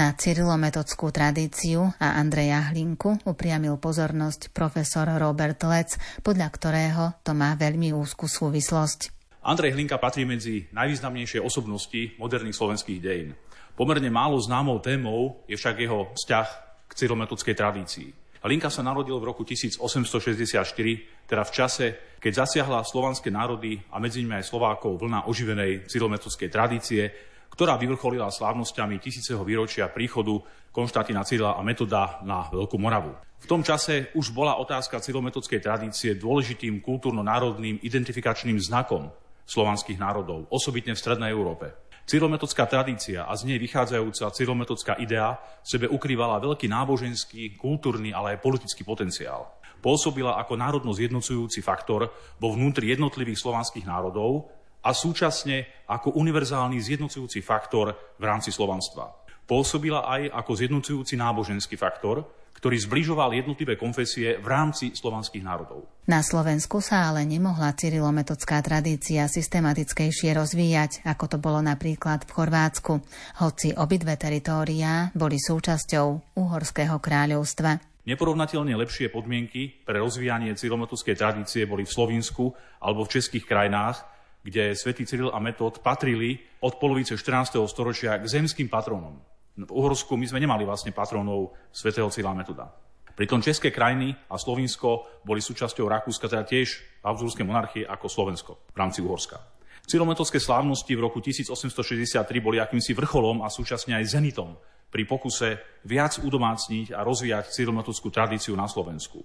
Na 0.00 0.16
cyrilometodskú 0.16 1.12
tradíciu 1.12 1.92
a 2.00 2.16
Andreja 2.16 2.72
Hlinku 2.72 3.20
upriamil 3.28 3.76
pozornosť 3.76 4.48
profesor 4.48 5.04
Robert 5.04 5.60
Lec, 5.68 6.00
podľa 6.24 6.48
ktorého 6.48 7.20
to 7.20 7.36
má 7.36 7.52
veľmi 7.52 7.92
úzkú 7.92 8.24
súvislosť. 8.24 9.12
Andrej 9.44 9.76
Hlinka 9.76 10.00
patrí 10.00 10.24
medzi 10.24 10.64
najvýznamnejšie 10.72 11.44
osobnosti 11.44 12.16
moderných 12.16 12.56
slovenských 12.56 12.96
dejín. 12.96 13.36
Pomerne 13.76 14.08
málo 14.08 14.40
známou 14.40 14.80
témou 14.80 15.44
je 15.44 15.60
však 15.60 15.76
jeho 15.84 16.08
vzťah 16.16 16.48
k 16.88 16.92
cyrilometodskej 16.96 17.52
tradícii. 17.52 18.08
Hlinka 18.40 18.72
sa 18.72 18.80
narodil 18.80 19.20
v 19.20 19.28
roku 19.28 19.44
1864, 19.44 21.28
teda 21.28 21.44
v 21.44 21.52
čase, 21.52 22.16
keď 22.16 22.48
zasiahla 22.48 22.88
slovanské 22.88 23.28
národy 23.28 23.76
a 23.92 24.00
medzi 24.00 24.24
nimi 24.24 24.40
aj 24.40 24.48
Slovákov 24.48 24.96
vlna 24.96 25.28
oživenej 25.28 25.92
cyrilometodskej 25.92 26.48
tradície, 26.48 27.12
ktorá 27.50 27.76
vyvrcholila 27.76 28.30
slávnosťami 28.30 29.02
tisíceho 29.02 29.42
výročia 29.44 29.90
príchodu 29.90 30.40
Konštantína 30.70 31.26
Cyrila 31.26 31.58
a 31.58 31.62
Metoda 31.66 32.22
na 32.22 32.46
Veľkú 32.48 32.78
Moravu. 32.78 33.12
V 33.40 33.46
tom 33.48 33.66
čase 33.66 34.12
už 34.14 34.30
bola 34.30 34.60
otázka 34.60 35.02
cyrilometodskej 35.02 35.60
tradície 35.64 36.14
dôležitým 36.14 36.78
kultúrno-národným 36.84 37.82
identifikačným 37.82 38.60
znakom 38.60 39.10
slovanských 39.48 39.98
národov, 39.98 40.46
osobitne 40.52 40.94
v 40.94 41.02
Strednej 41.02 41.34
Európe. 41.34 41.74
Cyrometodská 42.06 42.66
tradícia 42.66 43.26
a 43.26 43.32
z 43.38 43.50
nej 43.50 43.58
vychádzajúca 43.58 44.34
cyrometodská 44.34 44.98
idea 44.98 45.38
v 45.62 45.66
sebe 45.66 45.86
ukrývala 45.86 46.42
veľký 46.42 46.66
náboženský, 46.66 47.54
kultúrny, 47.54 48.10
ale 48.10 48.34
aj 48.34 48.42
politický 48.42 48.82
potenciál. 48.82 49.46
Pôsobila 49.80 50.36
ako 50.36 50.60
národno 50.60 50.92
zjednocujúci 50.92 51.64
faktor 51.64 52.12
vo 52.36 52.48
vnútri 52.52 52.92
jednotlivých 52.92 53.40
slovanských 53.40 53.88
národov 53.88 54.52
a 54.80 54.90
súčasne 54.96 55.84
ako 55.88 56.16
univerzálny 56.16 56.80
zjednocujúci 56.80 57.44
faktor 57.44 58.16
v 58.16 58.24
rámci 58.24 58.48
slovanstva. 58.54 59.12
Pôsobila 59.44 60.06
aj 60.06 60.30
ako 60.30 60.52
zjednocujúci 60.54 61.18
náboženský 61.18 61.74
faktor, 61.74 62.22
ktorý 62.60 62.76
zbližoval 62.76 63.32
jednotlivé 63.32 63.80
konfesie 63.80 64.36
v 64.36 64.46
rámci 64.46 64.92
slovanských 64.92 65.40
národov. 65.40 65.88
Na 66.04 66.20
Slovensku 66.20 66.84
sa 66.84 67.08
ale 67.08 67.24
nemohla 67.24 67.72
cyrilometodská 67.72 68.60
tradícia 68.60 69.24
systematickejšie 69.32 70.36
rozvíjať, 70.36 71.08
ako 71.08 71.24
to 71.24 71.36
bolo 71.40 71.64
napríklad 71.64 72.28
v 72.28 72.30
Chorvátsku, 72.36 73.00
hoci 73.40 73.72
obidve 73.72 74.12
teritóriá 74.20 75.08
boli 75.16 75.40
súčasťou 75.40 76.36
Uhorského 76.36 77.00
kráľovstva. 77.00 77.80
Neporovnateľne 78.04 78.76
lepšie 78.76 79.08
podmienky 79.08 79.80
pre 79.80 79.96
rozvíjanie 79.96 80.52
cyrilometodskej 80.52 81.16
tradície 81.16 81.64
boli 81.64 81.88
v 81.88 81.94
Slovensku 81.96 82.52
alebo 82.84 83.08
v 83.08 83.12
českých 83.16 83.48
krajinách, 83.48 84.04
kde 84.40 84.72
svätý 84.72 85.04
Cyril 85.04 85.28
a 85.32 85.38
Metod 85.38 85.84
patrili 85.84 86.40
od 86.64 86.80
polovice 86.80 87.16
14. 87.16 87.60
storočia 87.68 88.16
k 88.16 88.24
zemským 88.24 88.72
patrónom. 88.72 89.20
V 89.60 89.68
Uhorsku 89.68 90.16
my 90.16 90.24
sme 90.24 90.40
nemali 90.40 90.64
vlastne 90.64 90.96
patrónov 90.96 91.52
svätého 91.68 92.08
Cyrila 92.08 92.32
Metoda. 92.32 92.72
Pritom 93.12 93.44
České 93.44 93.68
krajiny 93.68 94.16
a 94.32 94.40
Slovinsko 94.40 95.20
boli 95.28 95.44
súčasťou 95.44 95.84
Rakúska, 95.84 96.24
teda 96.24 96.48
tiež 96.48 96.80
Habsburskej 97.04 97.44
monarchie 97.44 97.82
ako 97.84 98.08
Slovensko 98.08 98.52
v 98.72 98.76
rámci 98.80 99.04
Uhorska. 99.04 99.36
Cyrilometodské 99.84 100.40
slávnosti 100.40 100.96
v 100.96 101.04
roku 101.04 101.20
1863 101.20 102.24
boli 102.40 102.56
akýmsi 102.62 102.96
vrcholom 102.96 103.44
a 103.44 103.52
súčasne 103.52 103.98
aj 103.98 104.16
zenitom 104.16 104.56
pri 104.90 105.04
pokuse 105.04 105.60
viac 105.84 106.16
udomácniť 106.22 106.96
a 106.96 107.04
rozvíjať 107.04 107.52
cyrilometodskú 107.52 108.08
tradíciu 108.08 108.56
na 108.56 108.66
Slovensku. 108.66 109.20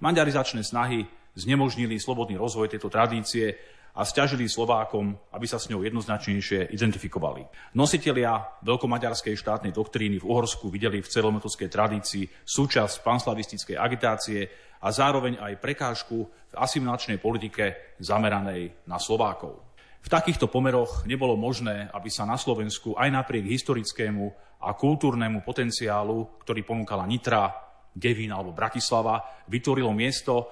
Maďarizačné 0.00 0.64
snahy 0.64 1.04
znemožnili 1.36 2.00
slobodný 2.00 2.40
rozvoj 2.40 2.72
tejto 2.72 2.88
tradície 2.88 3.56
a 3.94 4.06
stiažili 4.06 4.46
Slovákom, 4.46 5.18
aby 5.34 5.46
sa 5.50 5.58
s 5.58 5.66
ňou 5.66 5.82
jednoznačnejšie 5.82 6.70
identifikovali. 6.70 7.46
Nositelia 7.74 8.38
veľkomaďarskej 8.62 9.34
štátnej 9.34 9.72
doktríny 9.74 10.22
v 10.22 10.28
Uhorsku 10.30 10.70
videli 10.70 11.02
v 11.02 11.10
celometodskej 11.10 11.68
tradícii 11.68 12.24
súčasť 12.46 13.02
panslavistickej 13.02 13.76
agitácie 13.76 14.46
a 14.80 14.88
zároveň 14.94 15.42
aj 15.42 15.60
prekážku 15.60 16.24
v 16.26 16.54
asimilačnej 16.54 17.18
politike 17.18 17.96
zameranej 18.00 18.86
na 18.86 18.96
Slovákov. 18.96 19.70
V 20.00 20.08
takýchto 20.08 20.48
pomeroch 20.48 21.04
nebolo 21.04 21.36
možné, 21.36 21.92
aby 21.92 22.08
sa 22.08 22.24
na 22.24 22.40
Slovensku 22.40 22.96
aj 22.96 23.12
napriek 23.12 23.44
historickému 23.44 24.24
a 24.64 24.72
kultúrnemu 24.72 25.44
potenciálu, 25.44 26.40
ktorý 26.40 26.64
ponúkala 26.64 27.04
Nitra, 27.04 27.52
Devín 27.92 28.32
alebo 28.32 28.56
Bratislava, 28.56 29.44
vytvorilo 29.50 29.92
miesto, 29.92 30.48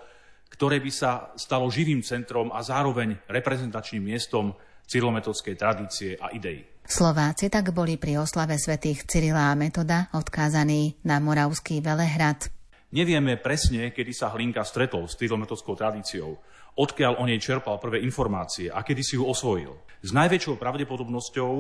ktoré 0.49 0.83
by 0.83 0.91
sa 0.93 1.33
stalo 1.37 1.69
živým 1.69 2.03
centrom 2.03 2.51
a 2.51 2.65
zároveň 2.65 3.17
reprezentačným 3.29 4.05
miestom 4.05 4.57
cyrilometodskej 4.89 5.55
tradície 5.55 6.11
a 6.17 6.33
idei. 6.33 6.65
Slováci 6.89 7.53
tak 7.53 7.77
boli 7.77 8.01
pri 8.01 8.17
oslave 8.17 8.57
svätých 8.57 9.05
Cyrila 9.05 9.53
a 9.53 9.59
Metoda 9.59 10.09
odkázaní 10.17 10.97
na 11.05 11.21
Moravský 11.21 11.85
Velehrad. 11.85 12.49
Nevieme 12.89 13.37
presne, 13.37 13.93
kedy 13.93 14.17
sa 14.17 14.33
Hlinka 14.33 14.65
stretol 14.65 15.05
s 15.05 15.21
cyrilometodskou 15.21 15.77
tradíciou, 15.77 16.41
odkiaľ 16.81 17.21
o 17.21 17.29
nej 17.29 17.37
čerpal 17.37 17.77
prvé 17.77 18.01
informácie 18.01 18.73
a 18.73 18.81
kedy 18.81 19.05
si 19.05 19.21
ju 19.21 19.29
osvojil. 19.29 19.77
S 20.01 20.17
najväčšou 20.17 20.57
pravdepodobnosťou 20.57 21.53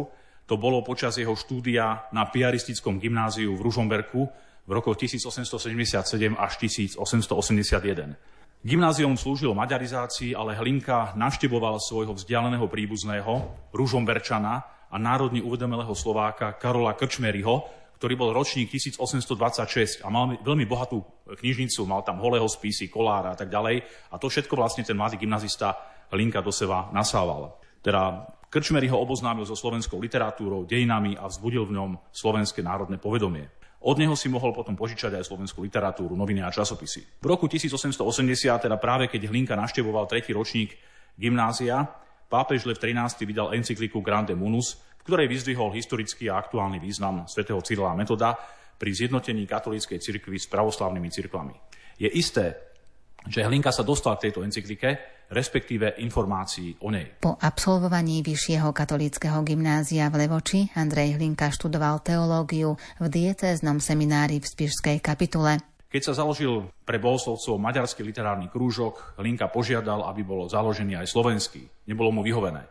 to 0.48 0.54
bolo 0.56 0.80
počas 0.80 1.20
jeho 1.20 1.36
štúdia 1.36 2.08
na 2.16 2.24
piaristickom 2.24 2.96
gymnáziu 2.96 3.52
v 3.52 3.60
Ružomberku 3.60 4.20
v 4.64 4.70
rokoch 4.72 4.96
1877 4.96 6.32
až 6.40 6.52
1881. 6.96 8.16
Gymnázium 8.58 9.14
slúžilo 9.14 9.54
maďarizácii, 9.54 10.34
ale 10.34 10.58
Hlinka 10.58 11.14
navštevoval 11.14 11.78
svojho 11.78 12.10
vzdialeného 12.18 12.66
príbuzného, 12.66 13.54
Ružomberčana 13.70 14.54
a 14.90 14.96
národne 14.98 15.38
uvedomelého 15.38 15.94
Slováka 15.94 16.58
Karola 16.58 16.98
Krčmeryho, 16.98 17.54
ktorý 18.02 18.18
bol 18.18 18.34
ročník 18.34 18.66
1826 18.74 20.02
a 20.02 20.10
mal 20.10 20.42
veľmi 20.42 20.66
bohatú 20.66 20.98
knižnicu, 21.38 21.86
mal 21.86 22.02
tam 22.02 22.18
holého 22.18 22.50
spisy, 22.50 22.90
kolára 22.90 23.34
a 23.34 23.38
tak 23.38 23.46
ďalej. 23.46 23.78
A 24.10 24.18
to 24.18 24.26
všetko 24.26 24.58
vlastne 24.58 24.82
ten 24.82 24.98
mladý 24.98 25.22
gymnazista 25.22 25.78
Hlinka 26.10 26.42
do 26.42 26.50
seba 26.50 26.90
nasával. 26.90 27.54
Teda 27.78 28.26
Krčmery 28.50 28.90
ho 28.90 28.98
oboznámil 28.98 29.46
so 29.46 29.54
slovenskou 29.54 30.02
literatúrou, 30.02 30.66
dejinami 30.66 31.14
a 31.14 31.30
vzbudil 31.30 31.62
v 31.62 31.74
ňom 31.78 31.90
slovenské 32.10 32.58
národné 32.66 32.98
povedomie. 32.98 33.46
Od 33.88 33.96
neho 33.96 34.12
si 34.12 34.28
mohol 34.28 34.52
potom 34.52 34.76
požičať 34.76 35.16
aj 35.16 35.24
slovenskú 35.24 35.64
literatúru, 35.64 36.12
noviny 36.12 36.44
a 36.44 36.52
časopisy. 36.52 37.24
V 37.24 37.26
roku 37.26 37.48
1880, 37.48 38.68
teda 38.68 38.76
práve 38.76 39.08
keď 39.08 39.32
Hlinka 39.32 39.56
naštevoval 39.56 40.04
tretí 40.04 40.36
ročník 40.36 40.76
gymnázia, 41.16 41.88
pápež 42.28 42.68
Lev 42.68 42.76
XIII 42.76 43.24
vydal 43.24 43.56
encykliku 43.56 44.04
Grande 44.04 44.36
Munus, 44.36 44.76
v 45.00 45.02
ktorej 45.08 45.32
vyzdvihol 45.32 45.72
historický 45.72 46.28
a 46.28 46.36
aktuálny 46.36 46.76
význam 46.76 47.24
svätého 47.24 47.64
Cyrila 47.64 47.96
Metoda 47.96 48.36
pri 48.76 48.92
zjednotení 48.92 49.48
katolíckej 49.48 49.96
cirkvi 49.96 50.36
s 50.36 50.52
pravoslavnými 50.52 51.08
cirkvami. 51.08 51.56
Je 51.96 52.12
isté, 52.12 52.76
že 53.24 53.40
Hlinka 53.40 53.72
sa 53.72 53.88
dostal 53.88 54.20
k 54.20 54.28
tejto 54.28 54.44
encyklike, 54.44 55.17
respektíve 55.28 56.00
informácií 56.00 56.80
o 56.80 56.88
nej. 56.88 57.20
Po 57.20 57.36
absolvovaní 57.36 58.24
vyššieho 58.24 58.72
katolického 58.72 59.44
gymnázia 59.44 60.08
v 60.08 60.24
Levoči 60.24 60.72
Andrej 60.72 61.20
Hlinka 61.20 61.52
študoval 61.52 62.00
teológiu 62.00 62.80
v 62.96 63.06
diecéznom 63.06 63.80
seminári 63.80 64.40
v 64.40 64.48
Spišskej 64.48 64.98
kapitule. 65.04 65.60
Keď 65.88 66.02
sa 66.04 66.20
založil 66.20 66.68
pre 66.84 67.00
bohoslovcov 67.00 67.56
maďarský 67.56 68.04
literárny 68.04 68.52
krúžok, 68.52 69.16
Hlinka 69.16 69.48
požiadal, 69.48 70.04
aby 70.04 70.20
bol 70.20 70.44
založený 70.44 71.00
aj 71.00 71.08
slovenský. 71.08 71.64
Nebolo 71.88 72.12
mu 72.12 72.20
vyhovené. 72.20 72.68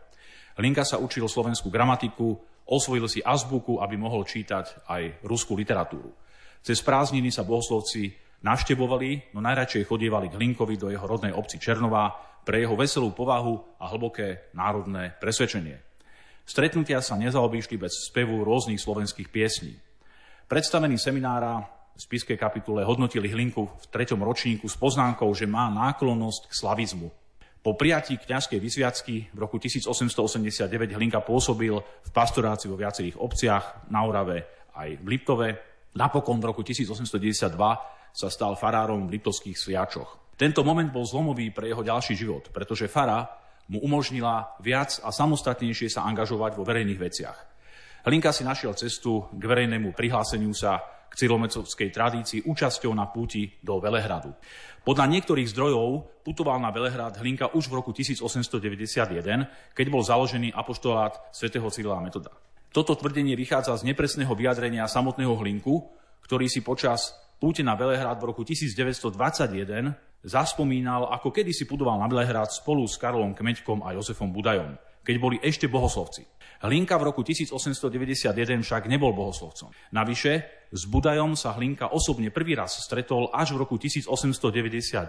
Hlinka 0.54 0.86
sa 0.86 1.02
učil 1.02 1.26
slovenskú 1.26 1.66
gramatiku, 1.70 2.38
osvojil 2.66 3.10
si 3.10 3.18
azbuku, 3.22 3.82
aby 3.82 3.98
mohol 3.98 4.22
čítať 4.22 4.86
aj 4.86 5.26
ruskú 5.26 5.58
literatúru. 5.58 6.14
Cez 6.62 6.82
prázdniny 6.82 7.30
sa 7.30 7.46
bohoslovci 7.46 8.10
navštevovali, 8.42 9.34
no 9.34 9.42
najradšej 9.42 9.86
chodievali 9.86 10.30
k 10.30 10.38
Hlinkovi 10.38 10.74
do 10.78 10.90
jeho 10.90 11.06
rodnej 11.06 11.34
obci 11.34 11.58
Černová, 11.58 12.27
pre 12.48 12.64
jeho 12.64 12.72
veselú 12.80 13.12
povahu 13.12 13.60
a 13.76 13.92
hlboké 13.92 14.48
národné 14.56 15.12
presvedčenie. 15.20 15.84
Stretnutia 16.48 17.04
sa 17.04 17.20
nezaobíšli 17.20 17.76
bez 17.76 18.08
spevu 18.08 18.40
rôznych 18.40 18.80
slovenských 18.80 19.28
piesní. 19.28 19.76
Predstavení 20.48 20.96
seminára 20.96 21.60
v 21.92 22.00
spiskej 22.00 22.40
kapitule 22.40 22.88
hodnotili 22.88 23.28
Hlinku 23.28 23.68
v 23.68 23.84
treťom 23.92 24.24
ročníku 24.24 24.64
s 24.64 24.80
poznámkou, 24.80 25.28
že 25.36 25.44
má 25.44 25.68
náklonnosť 25.68 26.48
k 26.48 26.52
slavizmu. 26.56 27.12
Po 27.60 27.76
prijatí 27.76 28.16
kňazskej 28.16 28.56
vysviacky 28.64 29.28
v 29.28 29.38
roku 29.44 29.60
1889 29.60 30.96
Hlinka 30.96 31.20
pôsobil 31.20 31.76
v 31.76 32.10
pastorácii 32.16 32.72
vo 32.72 32.80
viacerých 32.80 33.20
obciach 33.20 33.92
na 33.92 34.08
Orave 34.08 34.48
aj 34.72 34.96
v 34.96 35.04
Liptove. 35.04 35.48
Napokon 36.00 36.40
v 36.40 36.48
roku 36.48 36.64
1892 36.64 37.52
sa 38.16 38.28
stal 38.32 38.56
farárom 38.56 39.04
v 39.04 39.20
Liptovských 39.20 39.58
sviačoch. 39.58 40.27
Tento 40.38 40.62
moment 40.62 40.86
bol 40.94 41.02
zlomový 41.02 41.50
pre 41.50 41.66
jeho 41.66 41.82
ďalší 41.82 42.14
život, 42.14 42.54
pretože 42.54 42.86
Fara 42.86 43.26
mu 43.66 43.82
umožnila 43.82 44.54
viac 44.62 45.02
a 45.02 45.10
samostatnejšie 45.10 45.90
sa 45.90 46.06
angažovať 46.06 46.54
vo 46.54 46.62
verejných 46.62 47.02
veciach. 47.02 47.38
Hlinka 48.06 48.30
si 48.30 48.46
našiel 48.46 48.78
cestu 48.78 49.26
k 49.34 49.42
verejnému 49.42 49.90
prihláseniu 49.98 50.54
sa 50.54 50.78
k 51.10 51.26
cyromecovskej 51.26 51.90
tradícii 51.90 52.40
účasťou 52.46 52.94
na 52.94 53.10
púti 53.10 53.50
do 53.58 53.82
Velehradu. 53.82 54.30
Podľa 54.86 55.10
niektorých 55.10 55.50
zdrojov 55.50 56.22
putoval 56.22 56.62
na 56.62 56.70
Velehrad 56.70 57.18
Hlinka 57.18 57.50
už 57.52 57.66
v 57.66 57.82
roku 57.82 57.90
1891, 57.90 59.74
keď 59.74 59.86
bol 59.90 60.06
založený 60.06 60.54
apoštolát 60.54 61.34
svätého 61.34 61.66
Cyrila 61.68 61.98
Metoda. 61.98 62.30
Toto 62.70 62.94
tvrdenie 62.94 63.34
vychádza 63.34 63.74
z 63.74 63.90
nepresného 63.90 64.30
vyjadrenia 64.38 64.86
samotného 64.86 65.34
Hlinku, 65.34 65.82
ktorý 66.22 66.46
si 66.46 66.62
počas 66.62 67.10
púte 67.42 67.66
na 67.66 67.74
Velehrad 67.74 68.22
v 68.22 68.30
roku 68.30 68.46
1921 68.46 70.07
zaspomínal, 70.24 71.14
ako 71.14 71.30
kedysi 71.30 71.68
budoval 71.68 71.98
na 71.98 72.10
Velehrad 72.10 72.50
spolu 72.50 72.86
s 72.86 72.98
Karolom 72.98 73.34
Kmeďkom 73.34 73.86
a 73.86 73.94
Jozefom 73.94 74.32
Budajom, 74.34 74.74
keď 75.06 75.16
boli 75.18 75.36
ešte 75.38 75.70
bohoslovci. 75.70 76.26
Hlinka 76.58 76.98
v 76.98 77.14
roku 77.14 77.22
1891 77.22 78.34
však 78.66 78.90
nebol 78.90 79.14
bohoslovcom. 79.14 79.70
Navyše, 79.94 80.32
s 80.74 80.82
Budajom 80.90 81.38
sa 81.38 81.54
Hlinka 81.54 81.94
osobne 81.94 82.34
prvý 82.34 82.58
raz 82.58 82.82
stretol 82.82 83.30
až 83.30 83.54
v 83.54 83.62
roku 83.62 83.78
1899, 83.78 85.06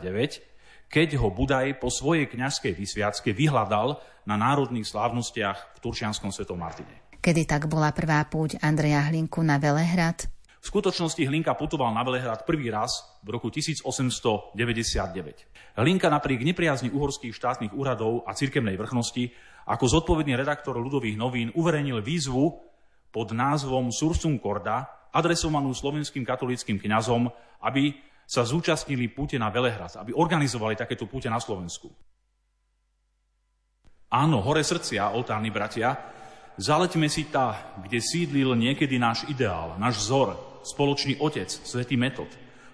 keď 0.89 1.10
ho 1.17 1.34
Budaj 1.34 1.82
po 1.82 1.89
svojej 1.89 2.30
kňazskej 2.30 2.74
vysviacke 2.78 3.34
vyhľadal 3.34 3.98
na 4.30 4.38
národných 4.38 4.86
slávnostiach 4.86 5.74
v 5.74 5.78
Turčianskom 5.82 6.30
svetom 6.30 6.62
Martine. 6.62 7.10
Kedy 7.19 7.50
tak 7.50 7.67
bola 7.67 7.91
prvá 7.91 8.24
púť 8.30 8.62
Andreja 8.62 9.02
Hlinku 9.10 9.41
na 9.41 9.58
Velehrad? 9.58 10.38
V 10.60 10.65
skutočnosti 10.67 11.24
Hlinka 11.24 11.56
putoval 11.56 11.95
na 11.95 12.04
Velehrad 12.04 12.43
prvý 12.43 12.67
raz 12.67 12.91
v 13.24 13.32
roku 13.32 13.48
1899. 13.48 15.80
Hlinka 15.80 16.12
napriek 16.12 16.43
nepriazni 16.43 16.91
uhorských 16.91 17.32
štátnych 17.32 17.72
úradov 17.72 18.28
a 18.28 18.36
cirkevnej 18.36 18.76
vrchnosti 18.76 19.32
ako 19.69 19.86
zodpovedný 19.88 20.36
redaktor 20.36 20.76
ľudových 20.76 21.15
novín 21.15 21.48
uverejnil 21.56 22.04
výzvu 22.04 22.60
pod 23.13 23.32
názvom 23.32 23.93
Sursum 23.93 24.36
Korda, 24.36 25.08
adresovanú 25.15 25.72
slovenským 25.72 26.28
katolickým 26.28 26.78
kňazom, 26.78 27.32
aby 27.63 27.95
sa 28.30 28.45
zúčastnili 28.45 29.10
púte 29.10 29.39
na 29.39 29.50
Velehrad, 29.50 29.95
aby 29.95 30.13
organizovali 30.13 30.78
takéto 30.78 31.10
púte 31.10 31.32
na 31.32 31.41
Slovensku. 31.41 31.89
Áno, 34.10 34.41
hore 34.41 34.65
srdcia, 34.65 35.13
oltárni 35.13 35.54
bratia, 35.54 35.93
zaleťme 36.58 37.06
si 37.06 37.30
tá, 37.30 37.78
kde 37.78 38.02
sídlil 38.02 38.58
niekedy 38.58 38.98
náš 38.98 39.22
ideál, 39.30 39.78
náš 39.78 40.02
vzor, 40.02 40.48
spoločný 40.63 41.19
otec, 41.19 41.48
svätý 41.48 41.95
Metod. 41.95 42.30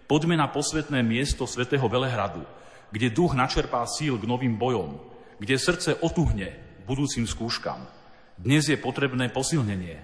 Poďme 0.06 0.38
na 0.38 0.46
posvetné 0.46 1.02
miesto 1.02 1.50
svätého 1.50 1.86
Velehradu, 1.90 2.46
kde 2.94 3.10
duch 3.10 3.34
načerpá 3.34 3.82
síl 3.90 4.16
k 4.22 4.30
novým 4.30 4.54
bojom, 4.54 5.02
kde 5.42 5.58
srdce 5.58 5.98
otuhne 6.00 6.54
budúcim 6.86 7.26
skúškam. 7.26 7.82
Dnes 8.38 8.70
je 8.70 8.78
potrebné 8.78 9.34
posilnenie. 9.34 9.98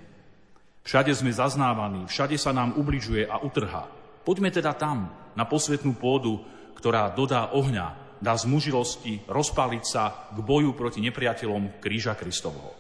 Všade 0.82 1.14
sme 1.14 1.30
zaznávaní, 1.30 2.10
všade 2.10 2.36
sa 2.42 2.50
nám 2.50 2.74
ubližuje 2.74 3.30
a 3.30 3.38
utrha. 3.46 3.86
Poďme 4.26 4.50
teda 4.50 4.74
tam, 4.74 5.14
na 5.38 5.46
posvetnú 5.46 5.94
pôdu, 5.94 6.42
ktorá 6.74 7.14
dodá 7.14 7.54
ohňa, 7.54 8.18
dá 8.18 8.34
zmužilosti 8.34 9.26
rozpáliť 9.30 9.84
sa 9.86 10.30
k 10.34 10.38
boju 10.42 10.74
proti 10.74 11.02
nepriateľom 11.06 11.78
kríža 11.78 12.18
Kristovho. 12.18 12.74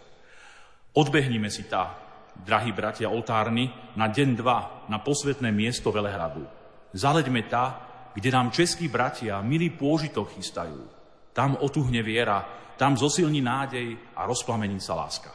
Odbehnime 0.98 1.48
si 1.54 1.70
tá, 1.70 1.94
drahí 2.42 2.74
bratia 2.74 3.10
oltárny, 3.10 3.70
na 3.96 4.10
deň 4.10 4.30
dva 4.38 4.88
na 4.90 5.00
posvetné 5.00 5.50
miesto 5.54 5.94
Velehradu. 5.94 6.46
Zaleďme 6.92 7.48
tá, 7.48 7.66
kde 8.12 8.30
nám 8.32 8.52
českí 8.52 8.92
bratia 8.92 9.40
milý 9.40 9.72
pôžitok 9.72 10.36
chystajú. 10.36 10.84
Tam 11.32 11.56
otuhne 11.60 12.04
viera, 12.04 12.44
tam 12.76 13.00
zosilní 13.00 13.40
nádej 13.40 13.96
a 14.18 14.28
rozplamení 14.28 14.82
sa 14.84 15.00
láska. 15.00 15.32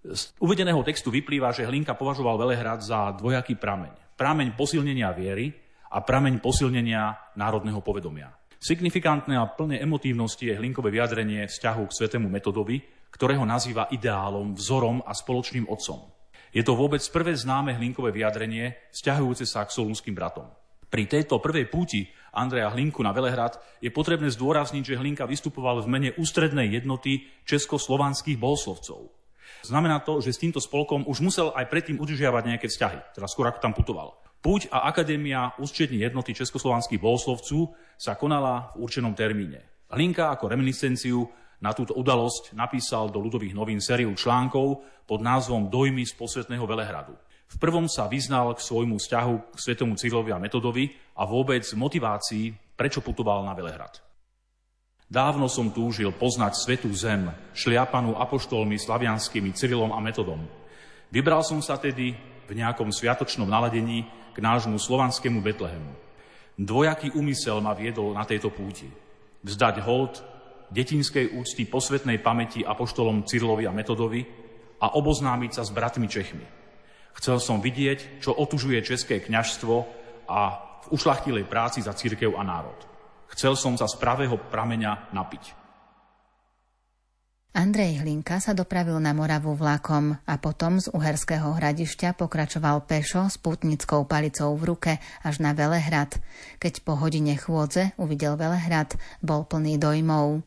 Z 0.00 0.32
uvedeného 0.40 0.80
textu 0.80 1.12
vyplýva, 1.12 1.52
že 1.52 1.68
Hlinka 1.68 1.92
považoval 1.92 2.40
Velehrad 2.40 2.80
za 2.80 3.12
dvojaký 3.14 3.60
prameň. 3.60 4.16
Prameň 4.16 4.56
posilnenia 4.56 5.12
viery 5.12 5.52
a 5.92 6.00
prameň 6.00 6.40
posilnenia 6.40 7.36
národného 7.36 7.84
povedomia. 7.84 8.32
Signifikantné 8.60 9.36
a 9.36 9.48
plné 9.48 9.80
emotívnosti 9.80 10.48
je 10.48 10.56
Hlinkové 10.56 10.92
vyjadrenie 10.92 11.48
vzťahu 11.48 11.82
k 11.88 11.96
svetému 11.96 12.28
metodovi, 12.28 12.80
ktorého 13.10 13.42
nazýva 13.44 13.90
ideálom, 13.90 14.54
vzorom 14.56 15.02
a 15.04 15.12
spoločným 15.12 15.66
otcom. 15.68 16.10
Je 16.50 16.66
to 16.66 16.74
vôbec 16.74 17.02
prvé 17.14 17.38
známe 17.38 17.78
Hlinkové 17.78 18.10
vyjadrenie 18.10 18.74
vzťahujúce 18.90 19.46
sa 19.46 19.62
k 19.62 19.74
solúnským 19.74 20.14
bratom. 20.18 20.50
Pri 20.90 21.06
tejto 21.06 21.38
prvej 21.38 21.70
púti 21.70 22.10
Andreja 22.34 22.74
Hlinku 22.74 22.98
na 23.06 23.14
Velehrad 23.14 23.62
je 23.78 23.94
potrebné 23.94 24.26
zdôrazniť, 24.34 24.82
že 24.82 24.98
Hlinka 24.98 25.22
vystupoval 25.22 25.86
v 25.86 25.90
mene 25.90 26.10
ústrednej 26.18 26.66
jednoty 26.66 27.30
československých 27.46 28.34
bohoslovcov. 28.34 29.14
Znamená 29.62 30.02
to, 30.02 30.18
že 30.18 30.34
s 30.34 30.42
týmto 30.42 30.58
spolkom 30.58 31.06
už 31.06 31.22
musel 31.22 31.54
aj 31.54 31.70
predtým 31.70 32.02
udržiavať 32.02 32.42
nejaké 32.42 32.66
vzťahy, 32.66 33.14
teda 33.14 33.26
skôr 33.30 33.46
ako 33.46 33.62
tam 33.62 33.70
putoval. 33.70 34.18
Púť 34.40 34.72
a 34.72 34.88
Akadémia 34.90 35.52
ústrední 35.60 36.02
jednoty 36.02 36.32
československých 36.34 36.98
bohoslovcov 36.98 37.76
sa 37.94 38.16
konala 38.18 38.74
v 38.74 38.88
určenom 38.88 39.14
termíne. 39.14 39.62
Hlinka 39.92 40.32
ako 40.32 40.50
reminiscenciu 40.50 41.28
na 41.60 41.76
túto 41.76 41.92
udalosť 41.92 42.56
napísal 42.56 43.12
do 43.12 43.20
ľudových 43.20 43.52
novín 43.52 43.84
sériu 43.84 44.16
článkov 44.16 44.80
pod 45.04 45.20
názvom 45.20 45.68
Dojmy 45.68 46.08
z 46.08 46.16
posvetného 46.16 46.64
Velehradu. 46.64 47.12
V 47.50 47.56
prvom 47.60 47.84
sa 47.90 48.08
vyznal 48.08 48.56
k 48.56 48.64
svojmu 48.64 48.96
vzťahu 48.96 49.34
k 49.52 49.58
svetomu 49.58 49.98
Cyrilovi 49.98 50.30
a 50.32 50.38
Metodovi 50.38 50.88
a 51.18 51.26
vôbec 51.26 51.66
motivácii, 51.66 52.76
prečo 52.78 53.04
putoval 53.04 53.44
na 53.44 53.52
Velehrad. 53.52 54.00
Dávno 55.10 55.50
som 55.50 55.74
túžil 55.74 56.14
poznať 56.14 56.54
svetú 56.54 56.86
zem, 56.94 57.26
šliapanú 57.50 58.14
apoštolmi 58.14 58.78
slavianskými 58.78 59.50
Cyrilom 59.50 59.90
a 59.90 59.98
Metodom. 59.98 60.46
Vybral 61.10 61.42
som 61.42 61.58
sa 61.58 61.74
tedy 61.74 62.14
v 62.46 62.52
nejakom 62.54 62.94
sviatočnom 62.94 63.50
naladení 63.50 64.06
k 64.30 64.38
nášmu 64.38 64.78
slovanskému 64.78 65.42
Betlehemu. 65.42 65.90
Dvojaký 66.54 67.10
úmysel 67.18 67.58
ma 67.58 67.74
viedol 67.74 68.14
na 68.14 68.22
tejto 68.22 68.54
púti. 68.54 68.86
Vzdať 69.42 69.82
hold 69.82 70.22
detinskej 70.70 71.34
úcty 71.34 71.66
posvetnej 71.66 72.22
pamäti 72.22 72.62
apoštolom 72.62 73.26
Cyrilovi 73.26 73.66
a 73.66 73.74
Metodovi 73.74 74.22
a 74.80 74.96
oboznámiť 74.96 75.50
sa 75.54 75.62
s 75.66 75.74
bratmi 75.74 76.06
Čechmi. 76.06 76.46
Chcel 77.18 77.42
som 77.42 77.58
vidieť, 77.58 78.22
čo 78.22 78.32
otužuje 78.32 78.80
české 78.86 79.20
kňažstvo 79.20 79.74
a 80.30 80.40
v 80.80 80.86
ušlachtilej 80.94 81.44
práci 81.50 81.82
za 81.82 81.92
církev 81.92 82.32
a 82.38 82.42
národ. 82.46 82.78
Chcel 83.34 83.58
som 83.58 83.74
sa 83.76 83.90
z 83.90 83.98
pravého 83.98 84.38
prameňa 84.38 85.12
napiť. 85.12 85.60
Andrej 87.50 88.06
Hlinka 88.06 88.38
sa 88.38 88.54
dopravil 88.54 89.02
na 89.02 89.10
Moravu 89.10 89.58
vlakom 89.58 90.14
a 90.22 90.34
potom 90.38 90.78
z 90.78 90.86
Uherského 90.94 91.50
hradišťa 91.50 92.14
pokračoval 92.14 92.86
pešo 92.86 93.26
s 93.26 93.42
putnickou 93.42 94.06
palicou 94.06 94.54
v 94.54 94.70
ruke 94.70 94.92
až 95.26 95.42
na 95.42 95.50
Velehrad. 95.50 96.22
Keď 96.62 96.86
po 96.86 96.94
hodine 96.94 97.34
chôdze 97.34 97.90
uvidel 97.98 98.38
Velehrad, 98.38 98.94
bol 99.18 99.42
plný 99.42 99.82
dojmov. 99.82 100.46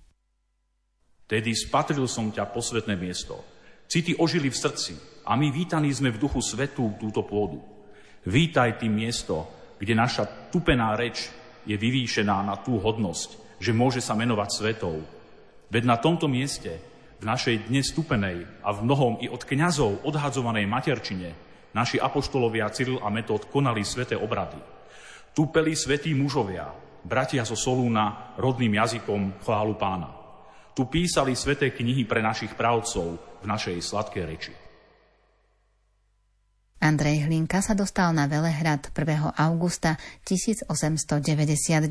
Tedy 1.28 1.56
spatril 1.56 2.06
som 2.06 2.30
ťa 2.30 2.52
posvetné 2.52 3.00
miesto. 3.00 3.40
City 3.88 4.16
ožili 4.18 4.50
v 4.52 4.60
srdci, 4.60 4.94
a 5.24 5.40
my 5.40 5.52
vítaní 5.52 5.88
sme 5.96 6.12
v 6.12 6.20
duchu 6.20 6.44
svetu 6.44 7.00
túto 7.00 7.24
pôdu. 7.24 7.64
Vítaj 8.28 8.80
tým 8.80 8.92
miesto, 8.92 9.48
kde 9.80 9.96
naša 9.96 10.52
tupená 10.52 10.96
reč 11.00 11.32
je 11.64 11.76
vyvýšená 11.80 12.44
na 12.44 12.60
tú 12.60 12.76
hodnosť, 12.76 13.60
že 13.60 13.72
môže 13.72 14.04
sa 14.04 14.16
menovať 14.20 14.50
svetou. 14.52 15.00
Veď 15.72 15.84
na 15.88 15.98
tomto 16.00 16.28
mieste, 16.28 16.80
v 17.24 17.32
našej 17.32 17.72
dnes 17.72 17.88
stupenej 17.88 18.44
a 18.68 18.76
v 18.76 18.84
mnohom 18.84 19.24
i 19.24 19.32
od 19.32 19.48
kňazov 19.48 20.04
odhadzovanej 20.04 20.68
materčine, 20.68 21.32
naši 21.72 21.96
apoštolovia 21.96 22.68
Cyril 22.68 23.00
a 23.00 23.08
Metod 23.08 23.48
konali 23.48 23.88
sveté 23.88 24.20
obrady. 24.20 24.60
Tu 25.32 25.48
peli 25.48 25.72
svetí 25.72 26.12
mužovia, 26.12 26.68
bratia 27.08 27.48
zo 27.48 27.56
Solúna, 27.56 28.36
rodným 28.36 28.76
jazykom 28.76 29.40
chválu 29.40 29.80
pána. 29.80 30.23
Tu 30.74 30.90
písali 30.90 31.38
sveté 31.38 31.70
knihy 31.70 32.10
pre 32.10 32.26
našich 32.26 32.58
právcov 32.58 33.22
v 33.42 33.46
našej 33.46 33.78
sladkej 33.78 34.24
reči. 34.26 34.54
Andrej 36.84 37.30
Hlinka 37.30 37.64
sa 37.64 37.78
dostal 37.78 38.12
na 38.12 38.28
Velehrad 38.28 38.92
1. 38.92 39.40
augusta 39.40 39.96
1899 40.28 41.88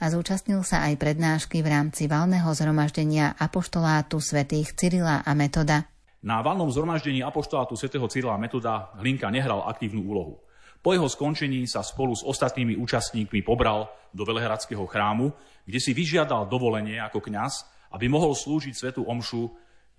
a 0.00 0.04
zúčastnil 0.08 0.64
sa 0.64 0.88
aj 0.88 0.96
prednášky 0.96 1.60
v 1.60 1.68
rámci 1.68 2.08
valného 2.08 2.48
zhromaždenia 2.56 3.36
apoštolátu 3.36 4.22
svätých 4.22 4.72
Cyrila 4.72 5.20
a 5.20 5.36
Metoda. 5.36 5.84
Na 6.24 6.40
valnom 6.40 6.72
zhromaždení 6.72 7.20
apoštolátu 7.20 7.76
svätého 7.76 8.08
Cyrila 8.08 8.38
a 8.38 8.40
Metoda 8.40 8.88
Hlinka 8.96 9.28
nehral 9.28 9.68
aktívnu 9.68 10.00
úlohu. 10.08 10.40
Po 10.80 10.96
jeho 10.96 11.10
skončení 11.10 11.66
sa 11.68 11.84
spolu 11.84 12.16
s 12.16 12.24
ostatnými 12.24 12.78
účastníkmi 12.78 13.44
pobral 13.44 13.90
do 14.14 14.22
Velehradského 14.24 14.86
chrámu, 14.88 15.34
kde 15.68 15.76
si 15.82 15.92
vyžiadal 15.92 16.48
dovolenie 16.48 17.02
ako 17.02 17.20
kňaz, 17.20 17.75
aby 17.94 18.06
mohol 18.10 18.34
slúžiť 18.34 18.74
svetu 18.74 19.06
omšu 19.06 19.50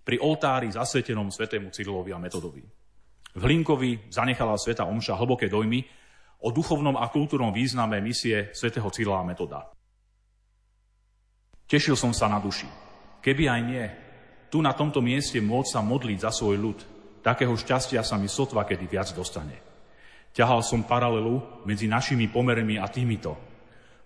pri 0.03 0.19
oltári 0.23 0.71
zasvetenom 0.71 1.27
svetému 1.27 1.71
Cyrilovi 1.71 2.15
a 2.15 2.19
Metodovi. 2.19 2.63
V 3.37 3.41
Hlinkovi 3.43 4.09
zanechala 4.09 4.57
sveta 4.57 4.87
Omša 4.89 5.19
hlboké 5.19 5.45
dojmy 5.45 5.83
o 6.41 6.49
duchovnom 6.49 6.97
a 6.97 7.05
kultúrnom 7.11 7.53
význame 7.53 8.01
misie 8.01 8.49
svätého 8.55 8.87
Cyrila 8.89 9.21
a 9.21 9.27
Metoda. 9.27 9.67
Tešil 11.67 11.99
som 11.99 12.15
sa 12.15 12.31
na 12.31 12.39
duši. 12.39 12.65
Keby 13.19 13.43
aj 13.51 13.61
nie, 13.67 13.85
tu 14.47 14.63
na 14.63 14.71
tomto 14.71 15.03
mieste 15.03 15.43
môcť 15.43 15.69
sa 15.69 15.81
modliť 15.83 16.19
za 16.23 16.31
svoj 16.31 16.55
ľud, 16.55 16.79
takého 17.19 17.51
šťastia 17.51 18.01
sa 18.07 18.15
mi 18.15 18.31
sotva 18.31 18.63
kedy 18.63 18.87
viac 18.87 19.11
dostane. 19.11 19.59
Ťahal 20.31 20.63
som 20.63 20.87
paralelu 20.87 21.65
medzi 21.67 21.91
našimi 21.91 22.31
pomermi 22.31 22.79
a 22.79 22.87
týmito. 22.87 23.35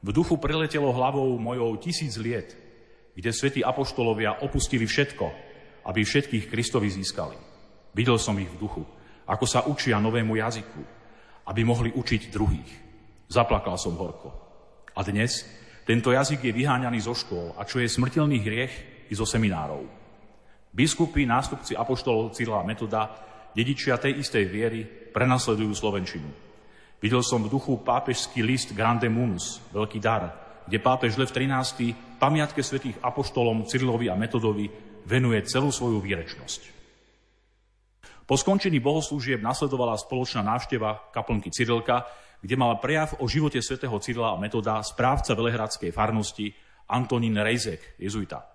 V 0.02 0.10
duchu 0.10 0.42
preletelo 0.42 0.90
hlavou 0.90 1.38
mojou 1.38 1.78
tisíc 1.78 2.18
liet, 2.18 2.58
kde 3.16 3.32
svätí 3.34 3.62
apoštolovia 3.64 4.44
opustili 4.44 4.88
všetko, 4.88 5.26
aby 5.88 6.02
všetkých 6.04 6.48
Kristovi 6.48 6.88
získali. 6.88 7.36
Videl 7.92 8.16
som 8.16 8.40
ich 8.40 8.50
v 8.50 8.60
duchu 8.60 8.84
ako 9.32 9.46
sa 9.48 9.64
učia 9.64 9.96
novému 10.04 10.36
jazyku, 10.36 10.82
aby 11.48 11.62
mohli 11.64 11.96
učiť 11.96 12.22
druhých. 12.28 12.72
Zaplakal 13.32 13.80
som 13.80 13.96
horko. 13.96 14.30
A 14.92 15.00
dnes 15.08 15.48
tento 15.88 16.12
jazyk 16.12 16.52
je 16.52 16.52
vyháňaný 16.52 17.00
zo 17.00 17.16
škôl 17.16 17.56
a 17.56 17.64
čo 17.64 17.80
je 17.80 17.88
smrteľný 17.88 18.44
hriech 18.44 18.74
i 19.08 19.14
zo 19.16 19.24
seminárov. 19.24 19.88
Biskupy, 20.72 21.24
nástupci 21.24 21.76
apoštolov 21.76 22.36
Cyrila 22.36 22.64
Metoda, 22.68 23.12
dedičia 23.56 24.00
tej 24.00 24.20
istej 24.20 24.46
viery, 24.48 24.84
prenasledujú 25.12 25.72
Slovenčinu. 25.76 26.28
Videl 27.02 27.24
som 27.24 27.44
v 27.44 27.52
duchu 27.52 27.80
pápežský 27.82 28.44
list 28.44 28.72
Grande 28.72 29.08
Munus, 29.12 29.60
veľký 29.72 30.00
dar, 30.00 30.51
kde 30.68 30.78
pápež 30.82 31.18
Lev 31.18 31.32
13. 31.32 32.20
pamiatke 32.22 32.62
svetých 32.62 33.00
apoštolom 33.02 33.66
Cyrilovi 33.66 34.10
a 34.10 34.20
Metodovi 34.20 34.70
venuje 35.06 35.42
celú 35.46 35.74
svoju 35.74 35.98
výrečnosť. 36.02 36.62
Po 38.26 38.40
skončení 38.40 38.80
bohoslúžieb 38.80 39.44
nasledovala 39.44 40.00
spoločná 40.00 40.46
návšteva 40.46 41.12
kaplnky 41.12 41.52
Cyrilka, 41.52 42.08
kde 42.40 42.56
mal 42.56 42.80
prejav 42.80 43.20
o 43.20 43.28
živote 43.28 43.60
svätého 43.60 43.94
Cyrila 44.00 44.34
a 44.34 44.42
metoda 44.42 44.80
správca 44.82 45.36
Velehradskej 45.36 45.92
farnosti 45.92 46.54
Antonín 46.88 47.36
Rejzek, 47.38 48.00
jezuita. 48.00 48.48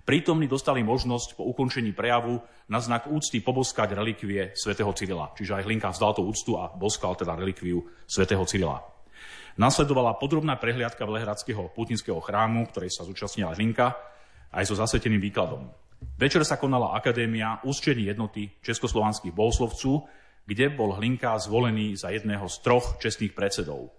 Prítomní 0.00 0.48
dostali 0.48 0.80
možnosť 0.80 1.36
po 1.36 1.44
ukončení 1.44 1.92
prejavu 1.92 2.40
na 2.72 2.80
znak 2.80 3.10
úcty 3.10 3.44
poboskať 3.44 3.92
relikvie 3.92 4.56
svätého 4.56 4.90
Cyrila. 4.96 5.36
Čiže 5.36 5.60
aj 5.60 5.64
Hlinka 5.68 5.92
vzdal 5.92 6.16
tú 6.16 6.24
úctu 6.24 6.56
a 6.56 6.72
boskal 6.72 7.14
teda 7.14 7.36
relikviu 7.36 7.84
svätého 8.08 8.42
Cyrila. 8.48 8.80
Nasledovala 9.58 10.14
podrobná 10.14 10.54
prehliadka 10.56 11.02
Velehradského 11.02 11.74
putinského 11.74 12.20
chrámu, 12.22 12.66
ktorej 12.70 12.94
sa 12.94 13.02
zúčastnila 13.02 13.54
Hlinka, 13.54 13.96
aj 14.54 14.64
so 14.66 14.74
zasveteným 14.78 15.18
výkladom. 15.18 15.70
Večer 16.16 16.44
sa 16.46 16.56
konala 16.56 16.96
Akadémia 16.96 17.60
ústčení 17.62 18.08
jednoty 18.08 18.50
československých 18.62 19.34
bohoslovců, 19.34 19.92
kde 20.46 20.72
bol 20.72 20.96
Hlinka 20.96 21.38
zvolený 21.38 21.96
za 21.96 22.10
jedného 22.10 22.48
z 22.48 22.56
troch 22.64 22.96
čestných 22.98 23.36
predsedov. 23.36 23.92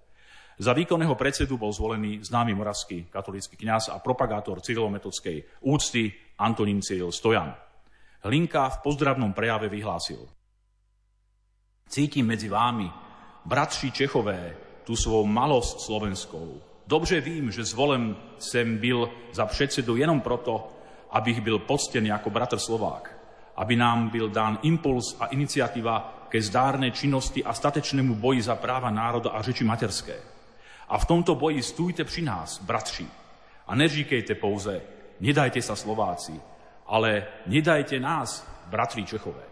Za 0.62 0.74
výkonného 0.78 1.16
predsedu 1.16 1.58
bol 1.58 1.74
zvolený 1.74 2.22
známy 2.22 2.54
moravský 2.54 3.10
katolícky 3.10 3.58
kňaz 3.58 3.90
a 3.90 3.98
propagátor 3.98 4.62
cyrilometodskej 4.62 5.66
úcty 5.66 6.14
Antonín 6.38 6.86
Cyril 6.86 7.10
Stojan. 7.10 7.56
Hlinka 8.22 8.70
v 8.70 8.78
pozdravnom 8.86 9.34
prejave 9.34 9.70
vyhlásil. 9.70 10.22
Cítim 11.90 12.30
medzi 12.30 12.46
vámi, 12.50 12.86
bratší 13.46 13.92
Čechové, 13.92 14.54
tú 14.91 14.99
svou 14.99 15.23
malosť 15.23 15.88
slovenskou. 15.88 16.60
Dobře 16.84 17.23
vím, 17.23 17.47
že 17.47 17.63
zvolen 17.63 18.12
sem 18.36 18.75
byl 18.75 19.08
za 19.32 19.47
předsedu 19.47 19.95
jenom 19.95 20.19
proto, 20.19 20.67
aby 21.15 21.32
ich 21.32 21.41
byl 21.41 21.63
poctený 21.63 22.12
ako 22.12 22.27
bratr 22.30 22.60
Slovák, 22.60 23.08
aby 23.56 23.75
nám 23.80 24.12
byl 24.12 24.27
dán 24.27 24.60
impuls 24.67 25.15
a 25.15 25.32
iniciatíva 25.32 26.27
ke 26.27 26.43
zdárnej 26.43 26.91
činnosti 26.91 27.39
a 27.39 27.56
statečnému 27.56 28.19
boji 28.19 28.43
za 28.43 28.60
práva 28.60 28.91
národa 28.91 29.32
a 29.32 29.39
řeči 29.39 29.63
materské. 29.63 30.19
A 30.91 30.99
v 30.99 31.08
tomto 31.08 31.39
boji 31.39 31.63
stújte 31.63 32.04
pri 32.04 32.27
nás, 32.27 32.60
bratři, 32.60 33.08
a 33.67 33.75
neříkejte 33.75 34.36
pouze, 34.36 34.82
nedajte 35.23 35.63
sa 35.63 35.80
Slováci, 35.80 36.36
ale 36.84 37.27
nedajte 37.47 37.95
nás, 37.95 38.43
bratri 38.67 39.08
Čechové. 39.08 39.47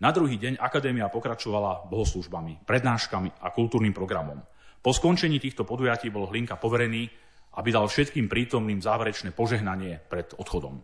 Na 0.00 0.16
druhý 0.16 0.40
deň 0.40 0.56
akadémia 0.56 1.12
pokračovala 1.12 1.84
bohoslužbami, 1.92 2.64
prednáškami 2.64 3.44
a 3.44 3.52
kultúrnym 3.52 3.92
programom. 3.92 4.40
Po 4.80 4.96
skončení 4.96 5.36
týchto 5.36 5.68
podujatí 5.68 6.08
bol 6.08 6.24
Hlinka 6.24 6.56
poverený, 6.56 7.04
aby 7.60 7.68
dal 7.68 7.84
všetkým 7.84 8.24
prítomným 8.24 8.80
záverečné 8.80 9.36
požehnanie 9.36 10.00
pred 10.08 10.32
odchodom. 10.40 10.80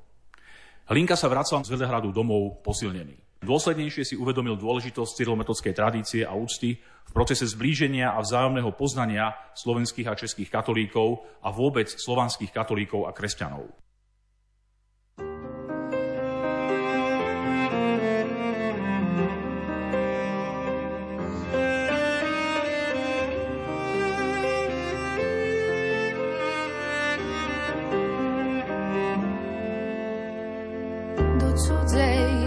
Hlinka 0.93 1.17
sa 1.17 1.33
vracal 1.33 1.65
z 1.65 1.73
Velehradu 1.73 2.13
domov 2.13 2.61
posilnený. 2.61 3.41
Dôslednejšie 3.41 4.05
si 4.05 4.21
uvedomil 4.21 4.61
dôležitosť 4.61 5.17
cyrilometodskej 5.17 5.73
tradície 5.73 6.21
a 6.21 6.37
úcty 6.37 6.77
v 6.77 7.11
procese 7.17 7.49
zblíženia 7.49 8.13
a 8.13 8.21
vzájomného 8.21 8.69
poznania 8.77 9.33
slovenských 9.57 10.13
a 10.13 10.19
českých 10.19 10.53
katolíkov 10.53 11.25
a 11.41 11.49
vôbec 11.49 11.89
slovanských 11.89 12.53
katolíkov 12.53 13.09
a 13.09 13.17
kresťanov. 13.17 13.86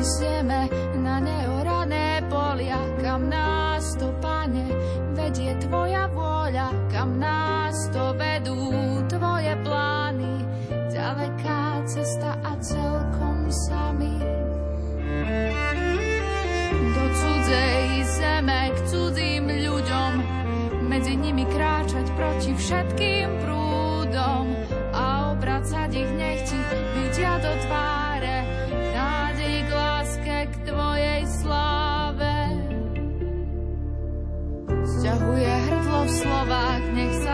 klesneme 0.09 0.65
na 1.05 1.21
neorané 1.21 2.25
polia, 2.33 2.81
kam 2.97 3.29
nás 3.29 3.93
to, 3.93 4.09
pane, 4.17 4.65
vedie 5.13 5.53
tvoja 5.61 6.09
vôľa, 6.09 6.73
kam 6.89 7.21
nás 7.21 7.77
to 7.93 8.17
vedú 8.17 8.57
tvoje 9.05 9.53
plány, 9.61 10.33
ďaleká 10.89 11.85
cesta 11.85 12.33
a 12.41 12.57
celkom 12.57 13.53
sami. 13.53 14.17
Do 16.89 17.05
cudzej 17.13 18.01
zeme, 18.09 18.73
k 18.73 18.77
cudzím 18.89 19.45
ľuďom, 19.45 20.11
medzi 20.89 21.13
nimi 21.21 21.45
kráčať 21.45 22.09
proti 22.17 22.57
všetkým 22.57 23.45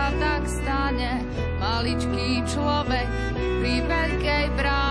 sa 0.05 0.13
tak 0.21 0.45
stane, 0.45 1.25
maličký 1.57 2.45
človek 2.45 3.09
pri 3.57 3.81
veľkej 3.89 4.45
bráne. 4.53 4.84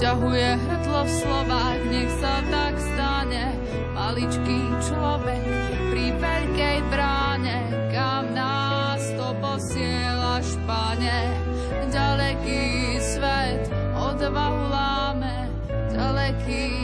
Sťahuje 0.00 0.48
hrdlo 0.56 1.00
v 1.04 1.12
slovách, 1.12 1.80
nech 1.92 2.12
sa 2.24 2.40
tak 2.48 2.74
stane. 2.80 3.52
Maličký 3.92 4.60
človek 4.88 5.44
pri 5.92 6.06
veľkej 6.16 6.78
bráne, 6.88 7.56
kam 7.92 8.32
nás 8.32 9.04
to 9.12 9.28
posiela 9.44 10.40
špane. 10.40 11.20
Ďaleký 11.92 12.96
svet 12.96 13.68
odvahu 13.92 14.62
láme, 14.72 15.52
ďaleký 15.92 16.79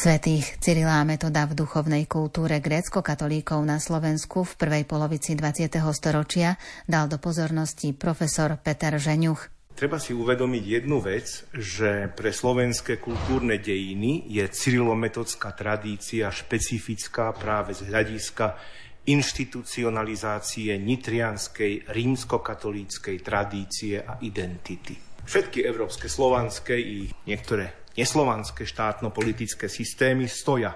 Svetých 0.00 0.56
Cyrila 0.64 0.96
a 0.96 1.04
Metoda 1.04 1.44
v 1.44 1.52
duchovnej 1.52 2.08
kultúre 2.08 2.56
grécko-katolíkov 2.64 3.60
na 3.60 3.76
Slovensku 3.76 4.48
v 4.48 4.56
prvej 4.56 4.88
polovici 4.88 5.36
20. 5.36 5.76
storočia 5.92 6.56
dal 6.88 7.04
do 7.04 7.20
pozornosti 7.20 7.92
profesor 7.92 8.56
Peter 8.64 8.96
Žeňuch. 8.96 9.68
Treba 9.76 10.00
si 10.00 10.16
uvedomiť 10.16 10.64
jednu 10.64 11.04
vec, 11.04 11.44
že 11.52 12.08
pre 12.16 12.32
slovenské 12.32 12.96
kultúrne 12.96 13.60
dejiny 13.60 14.24
je 14.24 14.40
cyrilometodská 14.48 15.52
tradícia 15.52 16.32
špecifická 16.32 17.36
práve 17.36 17.76
z 17.76 17.84
hľadiska 17.92 18.56
inštitucionalizácie 19.04 20.80
nitrianskej 20.80 21.92
rímskokatolíckej 21.92 23.16
tradície 23.20 24.00
a 24.00 24.16
identity. 24.24 24.96
Všetky 25.28 25.60
európske, 25.60 26.08
slovanské 26.08 26.80
i 26.80 27.12
niektoré 27.28 27.89
neslovanské 28.00 28.64
štátno-politické 28.64 29.68
systémy 29.68 30.24
stoja 30.24 30.72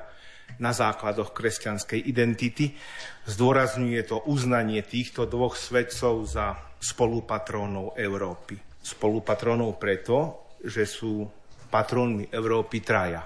na 0.61 0.77
základoch 0.77 1.33
kresťanskej 1.33 2.05
identity. 2.05 2.77
Zdôrazňuje 3.25 4.01
to 4.05 4.21
uznanie 4.29 4.85
týchto 4.85 5.25
dvoch 5.25 5.57
svetcov 5.57 6.29
za 6.29 6.53
spolupatrónov 6.77 7.97
Európy. 7.97 8.61
Spolupatrónov 8.85 9.81
preto, 9.81 10.45
že 10.61 10.85
sú 10.85 11.25
patrónmi 11.73 12.29
Európy 12.29 12.85
traja. 12.85 13.25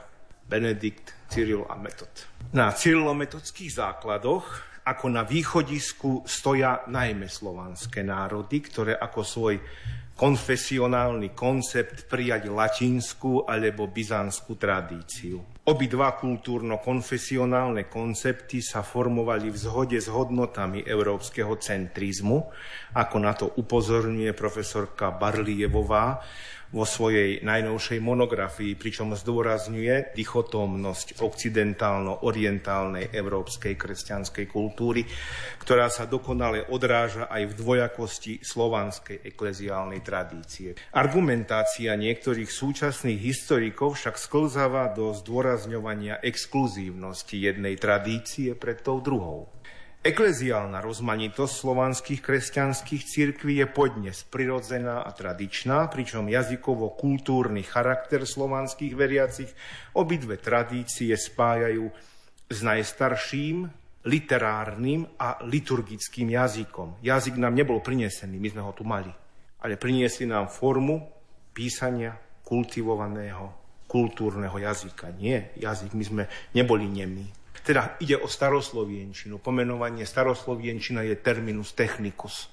Benedikt, 0.49 1.29
Cyril 1.29 1.67
a 1.69 1.77
Metod. 1.77 2.09
Na 2.57 2.73
cyrilometodských 2.73 3.77
základoch 3.77 4.47
ako 4.89 5.07
na 5.13 5.21
východisku 5.29 6.25
stoja 6.25 6.89
najmä 6.89 7.29
slovanské 7.29 8.01
národy, 8.01 8.65
ktoré 8.65 8.97
ako 8.97 9.21
svoj 9.21 9.61
konfesionálny 10.19 11.31
koncept 11.31 12.11
prijať 12.11 12.51
latinskú 12.51 13.47
alebo 13.47 13.87
byzantskú 13.87 14.59
tradíciu. 14.59 15.63
Obidva 15.63 16.19
kultúrno-konfesionálne 16.19 17.87
koncepty 17.87 18.59
sa 18.59 18.83
formovali 18.83 19.47
v 19.47 19.59
zhode 19.63 19.99
s 20.03 20.11
hodnotami 20.11 20.83
európskeho 20.83 21.55
centrizmu, 21.63 22.51
ako 22.99 23.17
na 23.23 23.33
to 23.39 23.47
upozorňuje 23.63 24.35
profesorka 24.35 25.15
Barlievová 25.15 26.19
vo 26.69 26.85
svojej 26.85 27.41
najnovšej 27.41 28.01
monografii, 28.05 28.77
pričom 28.77 29.17
zdôrazňuje 29.17 30.13
dichotómnosť 30.13 31.25
occidentálno-orientálnej 31.25 33.09
európskej 33.09 33.73
kresťanskej 33.73 34.47
kultúry, 34.53 35.09
ktorá 35.65 35.89
sa 35.89 36.05
dokonale 36.05 36.69
odráža 36.69 37.29
aj 37.33 37.43
v 37.49 37.57
dvojakosti 37.57 38.33
slovanskej 38.45 39.25
ekleziálnej 39.25 40.05
tradície. 40.05 40.77
Argumentácia 40.93 41.97
niektorých 41.97 42.53
súčasných 42.53 43.21
historikov 43.21 43.97
však 43.97 44.21
sklzáva 44.21 44.93
do 44.93 45.17
zdôrazňovania 45.17 46.21
exkluzívnosti 46.21 47.41
jednej 47.41 47.81
tradície 47.81 48.53
pred 48.53 48.85
tou 48.85 49.01
druhou. 49.01 49.58
Ekleziálna 49.99 50.79
rozmanitosť 50.79 51.55
slovanských 51.59 52.23
kresťanských 52.23 53.03
cirkví 53.03 53.59
je 53.59 53.67
podnes 53.67 54.15
prirodzená 54.31 55.03
a 55.03 55.11
tradičná, 55.11 55.91
pričom 55.91 56.31
jazykovo-kultúrny 56.31 57.67
charakter 57.67 58.23
slovanských 58.23 58.95
veriacich 58.95 59.51
obidve 59.99 60.39
tradície 60.39 61.11
spájajú 61.19 61.91
s 62.47 62.59
najstarším 62.63 63.67
literárnym 64.07 65.03
a 65.19 65.43
liturgickým 65.43 66.31
jazykom. 66.31 67.03
Jazyk 67.03 67.35
nám 67.35 67.59
nebol 67.59 67.83
prinesený, 67.83 68.39
my 68.39 68.49
sme 68.55 68.63
ho 68.63 68.71
tu 68.71 68.87
mali, 68.87 69.11
ale 69.67 69.75
priniesli 69.75 70.31
nám 70.31 70.47
formu 70.47 71.11
písania 71.51 72.15
kultivovaného 72.47 73.51
kultúrneho 73.91 74.55
jazyka. 74.63 75.11
Nie, 75.19 75.51
jazyk, 75.59 75.91
my 75.91 76.05
sme 76.07 76.25
neboli 76.55 76.87
nemí. 76.87 77.27
Teda 77.67 77.99
ide 78.03 78.17
o 78.19 78.29
staroslovienčinu. 78.31 79.41
Pomenovanie 79.43 80.05
staroslovienčina 80.05 81.05
je 81.05 81.17
terminus 81.19 81.75
technicus. 81.75 82.51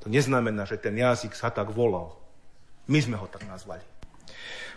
To 0.00 0.08
neznamená, 0.08 0.64
že 0.64 0.80
ten 0.80 0.96
jazyk 0.96 1.36
sa 1.36 1.52
tak 1.52 1.70
volal. 1.70 2.16
My 2.88 2.98
sme 2.98 3.20
ho 3.20 3.28
tak 3.28 3.44
nazvali 3.46 4.00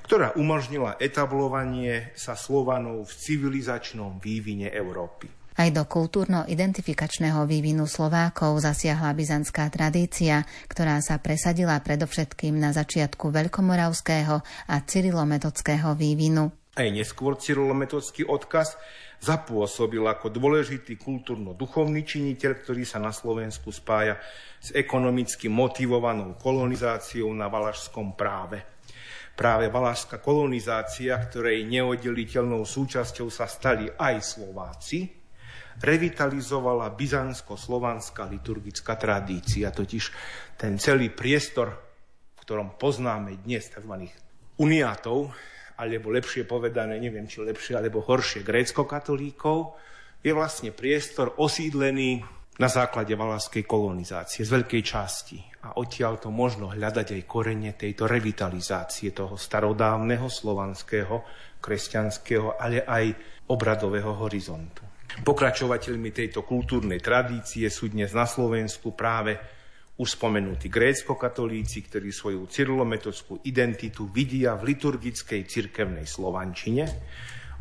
ktorá 0.03 0.35
umožnila 0.35 0.99
etablovanie 0.99 2.11
sa 2.13 2.35
Slovanov 2.35 3.07
v 3.07 3.13
civilizačnom 3.15 4.19
vývine 4.19 4.67
Európy. 4.67 5.31
Aj 5.53 5.69
do 5.69 5.85
kultúrno-identifikačného 5.85 7.45
vývinu 7.45 7.85
Slovákov 7.85 8.57
zasiahla 8.65 9.13
byzantská 9.13 9.69
tradícia, 9.69 10.41
ktorá 10.65 10.97
sa 10.97 11.21
presadila 11.21 11.77
predovšetkým 11.77 12.57
na 12.57 12.73
začiatku 12.73 13.29
veľkomoravského 13.29 14.35
a 14.43 14.75
cyrilometodského 14.81 15.93
vývinu. 15.93 16.49
Aj 16.73 16.89
neskôr 16.89 17.37
cyrilometodský 17.37 18.25
odkaz 18.25 18.73
zapôsobil 19.23 20.03
ako 20.03 20.27
dôležitý 20.27 20.99
kultúrno-duchovný 20.99 22.03
činiteľ, 22.03 22.51
ktorý 22.59 22.83
sa 22.83 22.99
na 22.99 23.15
Slovensku 23.15 23.71
spája 23.71 24.19
s 24.59 24.75
ekonomicky 24.75 25.47
motivovanou 25.47 26.35
kolonizáciou 26.35 27.31
na 27.31 27.47
valašskom 27.47 28.19
práve. 28.19 28.59
Práve 29.33 29.71
valašská 29.71 30.19
kolonizácia, 30.19 31.15
ktorej 31.15 31.63
neoddeliteľnou 31.65 32.67
súčasťou 32.67 33.31
sa 33.31 33.47
stali 33.47 33.87
aj 33.87 34.15
Slováci, 34.21 35.07
revitalizovala 35.81 36.93
byzantsko-slovanská 36.93 38.29
liturgická 38.29 38.93
tradícia, 38.93 39.73
totiž 39.73 40.03
ten 40.59 40.77
celý 40.77 41.09
priestor, 41.09 41.73
v 42.35 42.39
ktorom 42.43 42.77
poznáme 42.77 43.41
dnes 43.41 43.71
tzv. 43.73 44.05
uniátov, 44.61 45.33
alebo 45.77 46.13
lepšie 46.13 46.45
povedané, 46.45 47.01
neviem 47.01 47.25
či 47.25 47.41
lepšie 47.41 47.77
alebo 47.77 48.03
horšie, 48.05 48.45
grécko-katolíkov, 48.45 49.77
je 50.23 50.31
vlastne 50.31 50.71
priestor 50.71 51.35
osídlený 51.37 52.23
na 52.61 52.69
základe 52.69 53.17
valaskej 53.17 53.65
kolonizácie 53.65 54.45
z 54.45 54.49
veľkej 54.53 54.83
časti. 54.85 55.39
A 55.63 55.79
odtiaľ 55.79 56.21
to 56.21 56.29
možno 56.29 56.69
hľadať 56.69 57.17
aj 57.17 57.21
korene 57.25 57.71
tejto 57.73 58.05
revitalizácie 58.05 59.15
toho 59.15 59.39
starodávneho 59.39 60.29
slovanského, 60.29 61.23
kresťanského, 61.63 62.59
ale 62.59 62.83
aj 62.83 63.05
obradového 63.49 64.13
horizontu. 64.21 64.85
Pokračovateľmi 65.23 66.09
tejto 66.09 66.41
kultúrnej 66.41 66.97
tradície 66.97 67.69
sú 67.69 67.89
dnes 67.89 68.11
na 68.17 68.25
Slovensku 68.25 68.97
práve 68.97 69.37
už 69.93 70.17
grécko-katolíci, 70.73 71.85
ktorí 71.85 72.09
svoju 72.09 72.49
cyrilometodskú 72.49 73.45
identitu 73.45 74.09
vidia 74.09 74.57
v 74.57 74.73
liturgickej 74.73 75.45
cirkevnej 75.45 76.09
slovančine, 76.09 76.89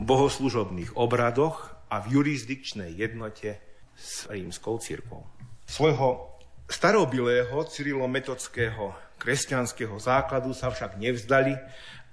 bohoslužobných 0.00 0.96
obradoch 0.96 1.76
a 1.92 2.00
v 2.00 2.16
jurisdikčnej 2.16 2.96
jednote 2.96 3.60
s 3.92 4.24
rímskou 4.32 4.80
cirkvou. 4.80 5.28
Svojho 5.68 6.40
starobilého 6.72 7.52
cyrilometodského 7.68 8.96
kresťanského 9.20 9.94
základu 10.00 10.56
sa 10.56 10.72
však 10.72 10.96
nevzdali 10.96 11.52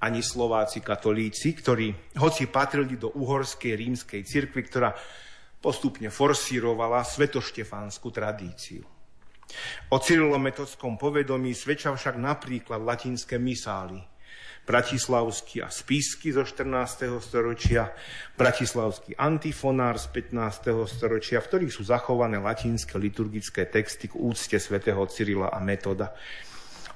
ani 0.03 0.19
Slováci 0.19 0.83
katolíci, 0.83 1.55
ktorí, 1.55 2.15
hoci 2.19 2.51
patrili 2.51 2.99
do 2.99 3.11
uhorskej 3.15 3.71
rímskej 3.71 4.21
cirkvy, 4.27 4.61
ktorá 4.67 4.91
postupne 5.63 6.11
forsírovala 6.11 7.03
svetoštefánsku 7.07 8.07
tradíciu. 8.11 8.98
O 9.89 9.97
cyrilometodskom 9.97 11.01
povedomí 11.01 11.57
svedčia 11.57 11.93
však 11.93 12.15
napríklad 12.21 12.81
latinské 12.81 13.41
misály, 13.41 14.01
bratislavský 14.69 15.65
a 15.65 15.69
spisky 15.73 16.29
zo 16.29 16.45
14. 16.45 17.09
storočia, 17.17 17.89
bratislavský 18.37 19.17
antifonár 19.17 19.97
z 19.97 20.13
15. 20.13 20.85
storočia, 20.85 21.41
v 21.41 21.47
ktorých 21.49 21.73
sú 21.73 21.81
zachované 21.89 22.37
latinské 22.37 23.01
liturgické 23.01 23.65
texty 23.65 24.05
k 24.05 24.13
úcte 24.13 24.61
svätého 24.61 25.01
Cyrila 25.09 25.49
a 25.49 25.57
Metoda 25.57 26.13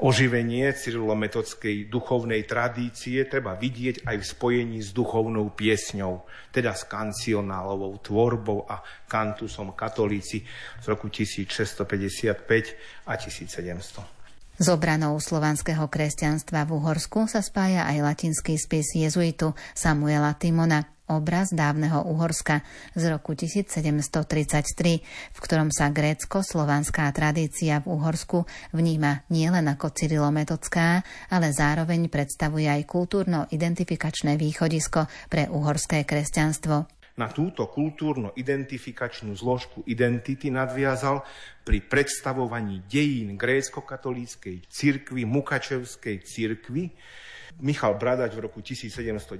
oživenie 0.04 0.76
cyrilometodskej 0.76 1.88
duchovnej 1.88 2.44
tradície 2.44 3.24
treba 3.24 3.56
vidieť 3.56 4.04
aj 4.04 4.16
v 4.20 4.26
spojení 4.28 4.84
s 4.84 4.92
duchovnou 4.92 5.56
piesňou, 5.56 6.28
teda 6.52 6.76
s 6.76 6.84
kancionálovou 6.84 8.04
tvorbou 8.04 8.68
a 8.68 8.84
kantusom 9.08 9.72
katolíci 9.72 10.44
z 10.84 10.86
roku 10.92 11.08
1655 11.08 13.08
a 13.08 13.16
1700. 13.16 14.24
S 14.54 14.70
obranou 14.70 15.18
slovanského 15.18 15.90
kresťanstva 15.90 16.70
v 16.70 16.78
Uhorsku 16.78 17.26
sa 17.26 17.42
spája 17.42 17.90
aj 17.90 18.06
latinský 18.06 18.54
spis 18.54 18.94
jezuitu 18.94 19.58
Samuela 19.74 20.38
Timona 20.38 20.93
obraz 21.12 21.52
dávneho 21.52 22.08
Uhorska 22.08 22.64
z 22.96 23.04
roku 23.12 23.36
1733, 23.36 25.04
v 25.34 25.40
ktorom 25.40 25.70
sa 25.74 25.92
grécko-slovanská 25.92 27.12
tradícia 27.12 27.84
v 27.84 27.96
Uhorsku 28.00 28.48
vníma 28.72 29.28
nielen 29.28 29.68
ako 29.68 29.92
cyrilometodská, 29.92 31.04
ale 31.34 31.52
zároveň 31.52 32.08
predstavuje 32.08 32.72
aj 32.72 32.88
kultúrno-identifikačné 32.88 34.40
východisko 34.40 35.08
pre 35.28 35.52
uhorské 35.52 36.08
kresťanstvo. 36.08 37.04
Na 37.14 37.30
túto 37.30 37.70
kultúrno-identifikačnú 37.70 39.38
zložku 39.38 39.86
identity 39.86 40.50
nadviazal 40.50 41.22
pri 41.62 41.86
predstavovaní 41.86 42.90
dejín 42.90 43.38
grécko-katolíckej 43.38 44.66
cirkvy, 44.66 45.22
Mukačevskej 45.22 46.26
cirkvy, 46.26 46.90
Michal 47.62 48.00
Bradač 48.02 48.34
v 48.34 48.50
roku 48.50 48.64
1790 48.64 49.38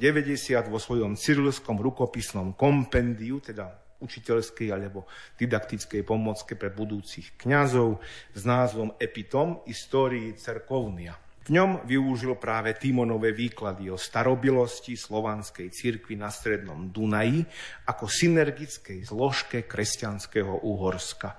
vo 0.70 0.78
svojom 0.78 1.18
cyrilskom 1.18 1.82
rukopisnom 1.82 2.54
kompendiu, 2.54 3.42
teda 3.42 3.84
učiteľskej 4.04 4.68
alebo 4.70 5.08
didaktickej 5.40 6.04
pomocke 6.04 6.60
pre 6.60 6.70
budúcich 6.70 7.40
kňazov 7.40 8.04
s 8.36 8.42
názvom 8.44 9.00
Epitom 9.00 9.64
Histórii 9.64 10.36
cerkovnia. 10.36 11.16
V 11.44 11.52
ňom 11.60 11.84
využil 11.84 12.40
práve 12.40 12.72
Timonové 12.72 13.36
výklady 13.36 13.92
o 13.92 14.00
starobilosti 14.00 14.96
slovanskej 14.96 15.76
cirkvi 15.76 16.16
na 16.16 16.32
strednom 16.32 16.88
Dunaji 16.88 17.44
ako 17.84 18.08
synergickej 18.08 19.04
zložke 19.04 19.68
kresťanského 19.68 20.64
Uhorska. 20.64 21.36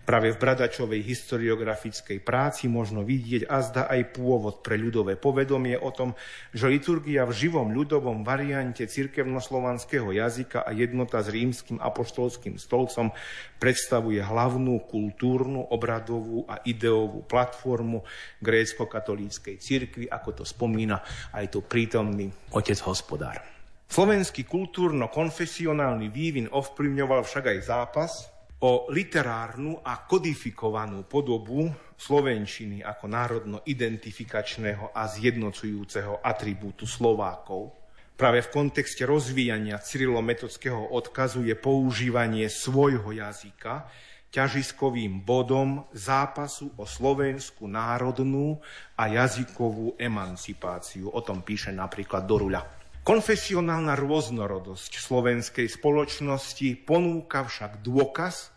Práve 0.00 0.32
v 0.32 0.40
Bradačovej 0.40 1.06
historiografickej 1.06 2.24
práci 2.24 2.66
možno 2.66 3.04
vidieť 3.04 3.46
azda 3.46 3.86
aj 3.86 4.16
pôvod 4.16 4.64
pre 4.64 4.80
ľudové 4.80 5.14
povedomie 5.14 5.76
o 5.76 5.92
tom, 5.92 6.16
že 6.50 6.72
liturgia 6.72 7.28
v 7.28 7.36
živom 7.36 7.70
ľudovom 7.70 8.24
variante 8.26 8.88
cirkevnoslovanského 8.88 10.08
jazyka 10.10 10.64
a 10.64 10.72
jednota 10.72 11.20
s 11.20 11.28
rímským 11.30 11.78
apoštolským 11.78 12.56
stolcom 12.58 13.12
predstavuje 13.60 14.18
hlavnú 14.24 14.82
kultúrnu, 14.88 15.68
obradovú 15.68 16.48
a 16.48 16.58
ideovú 16.64 17.22
platformu 17.28 18.02
grécko-katolíckej 18.40 19.60
cirkvi, 19.60 20.04
ako 20.08 20.42
to 20.42 20.44
spomína 20.48 21.04
aj 21.36 21.54
tu 21.54 21.60
prítomný 21.62 22.32
otec 22.56 22.80
hospodár. 22.88 23.38
Slovenský 23.86 24.48
kultúrno-konfesionálny 24.48 26.08
vývin 26.08 26.48
ovplyvňoval 26.48 27.20
však 27.26 27.44
aj 27.52 27.58
zápas 27.62 28.39
o 28.60 28.92
literárnu 28.92 29.80
a 29.80 30.04
kodifikovanú 30.04 31.08
podobu 31.08 31.72
slovenčiny 31.96 32.84
ako 32.84 33.04
národno-identifikačného 33.08 34.92
a 34.92 35.08
zjednocujúceho 35.08 36.20
atribútu 36.20 36.84
Slovákov. 36.84 37.72
Práve 38.20 38.44
v 38.44 38.52
kontexte 38.52 39.08
rozvíjania 39.08 39.80
cyrilometodského 39.80 40.92
odkazu 40.92 41.48
je 41.48 41.56
používanie 41.56 42.52
svojho 42.52 43.16
jazyka 43.16 43.88
ťažiskovým 44.28 45.24
bodom 45.24 45.88
zápasu 45.96 46.70
o 46.76 46.84
slovenskú 46.84 47.64
národnú 47.64 48.60
a 48.94 49.08
jazykovú 49.08 49.96
emancipáciu. 49.96 51.08
O 51.10 51.20
tom 51.24 51.40
píše 51.42 51.72
napríklad 51.72 52.28
Doruľa. 52.28 52.79
Konfesionálna 53.00 53.96
rôznorodosť 53.96 55.00
slovenskej 55.00 55.72
spoločnosti 55.72 56.84
ponúka 56.84 57.48
však 57.48 57.80
dôkaz 57.80 58.52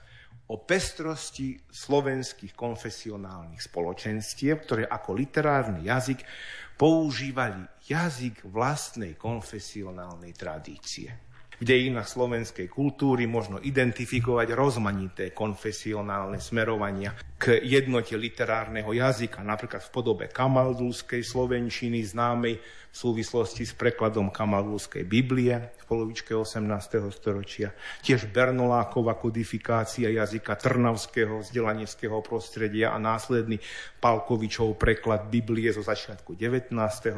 o 0.51 0.59
pestrosti 0.59 1.63
slovenských 1.71 2.51
konfesionálnych 2.51 3.63
spoločenstiev, 3.63 4.67
ktoré 4.67 4.83
ako 4.83 5.15
literárny 5.15 5.87
jazyk 5.87 6.27
používali 6.75 7.63
jazyk 7.87 8.43
vlastnej 8.51 9.15
konfesionálnej 9.15 10.35
tradície. 10.35 11.07
V 11.53 11.63
dejinách 11.63 12.11
slovenskej 12.11 12.67
kultúry 12.67 13.23
možno 13.23 13.63
identifikovať 13.63 14.51
rozmanité 14.51 15.31
konfesionálne 15.31 16.43
smerovania. 16.43 17.15
k 17.39 17.63
jednote 17.63 18.19
literárneho 18.19 18.91
jazyka, 18.91 19.39
napríklad 19.39 19.79
v 19.83 19.91
podobe 19.91 20.25
kamaldulskej 20.27 21.23
slovenčiny, 21.23 22.03
známej 22.03 22.59
v 22.93 22.95
súvislosti 23.01 23.65
s 23.65 23.73
prekladom 23.73 24.29
kamaldulskej 24.29 25.01
Biblie 25.01 25.73
v 25.81 25.83
polovičke 25.89 26.37
18. 26.37 26.69
storočia. 27.09 27.73
Tiež 28.05 28.29
Bernoláková 28.29 29.17
kodifikácia 29.17 30.13
jazyka 30.13 30.53
trnavského 30.53 31.41
vzdelaneckého 31.41 32.21
prostredia 32.21 32.93
a 32.93 33.01
následný 33.01 33.57
Palkovičov 33.97 34.77
preklad 34.77 35.25
Biblie 35.25 35.73
zo 35.73 35.81
začiatku 35.81 36.37
19. 36.37 36.69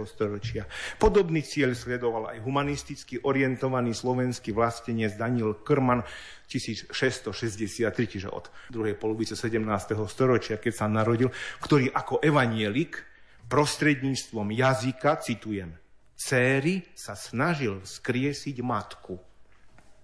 storočia. 0.08 0.64
Podobný 0.96 1.44
cieľ 1.44 1.76
sledoval 1.76 2.32
aj 2.32 2.40
humanisticky 2.40 3.20
orientovaný 3.28 3.92
slovenský 3.92 4.56
vlastenec 4.56 5.20
Daniel 5.20 5.60
Krman 5.60 6.08
1663, 6.48 7.92
čiže 7.92 8.32
od 8.32 8.48
druhej 8.72 8.96
polovice 8.96 9.36
17. 9.36 9.60
storočia, 10.08 10.56
keď 10.56 10.72
sa 10.72 10.88
narodil, 10.88 11.28
ktorý 11.60 11.92
ako 11.92 12.24
evanielik 12.24 13.15
prostredníctvom 13.48 14.52
jazyka, 14.52 15.22
citujem, 15.22 15.74
céry 16.16 16.86
sa 16.98 17.14
snažil 17.14 17.82
vzkriesiť 17.84 18.58
matku 18.66 19.20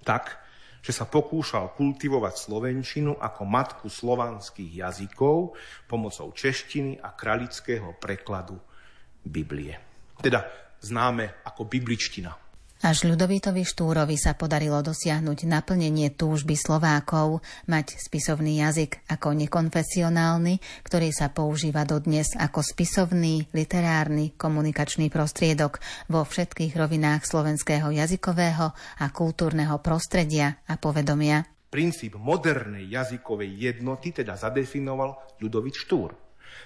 tak, 0.02 0.42
že 0.82 0.98
sa 0.98 1.06
pokúšal 1.06 1.78
kultivovať 1.78 2.50
slovenčinu 2.50 3.14
ako 3.22 3.42
matku 3.46 3.88
slovanských 3.88 4.82
jazykov 4.82 5.54
pomocou 5.86 6.34
češtiny 6.34 6.98
a 6.98 7.14
kralického 7.14 7.94
prekladu 8.02 8.58
Biblie. 9.22 9.78
Teda 10.18 10.50
známe 10.82 11.46
ako 11.46 11.70
bibličtina. 11.70 12.34
Až 12.82 13.06
Ľudovítovi 13.06 13.62
Štúrovi 13.62 14.18
sa 14.18 14.34
podarilo 14.34 14.82
dosiahnuť 14.82 15.46
naplnenie 15.46 16.18
túžby 16.18 16.58
Slovákov 16.58 17.46
mať 17.70 17.94
spisovný 17.94 18.58
jazyk 18.58 19.06
ako 19.06 19.38
nekonfesionálny, 19.38 20.58
ktorý 20.82 21.14
sa 21.14 21.30
používa 21.30 21.86
dodnes 21.86 22.34
ako 22.34 22.66
spisovný, 22.66 23.46
literárny, 23.54 24.34
komunikačný 24.34 25.14
prostriedok 25.14 25.78
vo 26.10 26.26
všetkých 26.26 26.74
rovinách 26.74 27.22
slovenského 27.22 27.94
jazykového 27.94 28.74
a 28.74 29.06
kultúrneho 29.14 29.78
prostredia 29.78 30.66
a 30.66 30.74
povedomia. 30.82 31.46
Princíp 31.70 32.18
modernej 32.18 32.90
jazykovej 32.90 33.62
jednoty 33.62 34.10
teda 34.10 34.34
zadefinoval 34.34 35.38
Ľudovít 35.38 35.78
Štúr. 35.78 36.18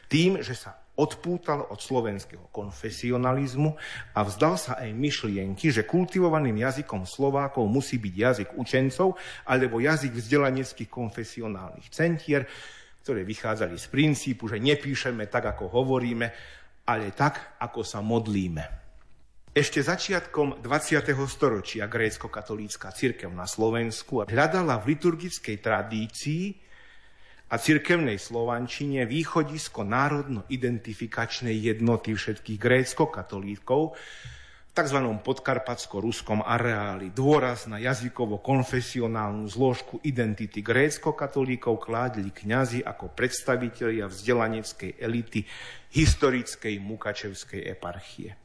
Tým, 0.07 0.39
že 0.39 0.55
sa 0.55 0.84
odpútal 0.95 1.67
od 1.67 1.79
slovenského 1.79 2.47
konfesionalizmu 2.55 3.75
a 4.15 4.19
vzdal 4.23 4.55
sa 4.55 4.79
aj 4.79 4.95
myšlienky, 4.95 5.71
že 5.71 5.83
kultivovaným 5.83 6.55
jazykom 6.63 7.03
Slovákov 7.03 7.67
musí 7.67 7.99
byť 7.99 8.13
jazyk 8.15 8.49
učencov 8.55 9.19
alebo 9.47 9.83
jazyk 9.83 10.15
vzdelaneckých 10.15 10.89
konfesionálnych 10.89 11.91
centier, 11.91 12.47
ktoré 13.03 13.27
vychádzali 13.27 13.75
z 13.75 13.87
princípu, 13.91 14.49
že 14.49 14.57
nepíšeme 14.57 15.27
tak, 15.27 15.53
ako 15.53 15.69
hovoríme, 15.69 16.27
ale 16.87 17.11
tak, 17.13 17.59
ako 17.61 17.83
sa 17.83 17.99
modlíme. 17.99 18.85
Ešte 19.55 19.79
začiatkom 19.79 20.59
20. 20.59 21.15
storočia 21.31 21.87
grécko-katolícka 21.87 22.91
církev 22.91 23.31
na 23.31 23.47
Slovensku 23.47 24.27
hľadala 24.27 24.83
v 24.83 24.95
liturgickej 24.95 25.63
tradícii 25.63 26.64
a 27.55 27.63
cirkevnej 27.63 28.19
slovančine 28.19 29.07
východisko 29.07 29.87
národno-identifikačnej 29.87 31.55
jednoty 31.55 32.11
všetkých 32.11 32.59
grécko-katolíkov 32.59 33.95
v 33.95 34.71
tzv. 34.75 34.99
podkarpatsko-ruskom 35.23 36.43
areáli. 36.43 37.15
Dôraz 37.15 37.71
na 37.71 37.79
jazykovo-konfesionálnu 37.79 39.47
zložku 39.47 40.03
identity 40.03 40.59
grécko-katolíkov 40.59 41.79
kládli 41.79 42.27
kňazi 42.35 42.83
ako 42.83 43.15
predstavitelia 43.15 44.11
vzdelaneckej 44.11 44.99
elity 44.99 45.47
historickej 45.95 46.75
Mukačevskej 46.83 47.71
eparchie. 47.71 48.35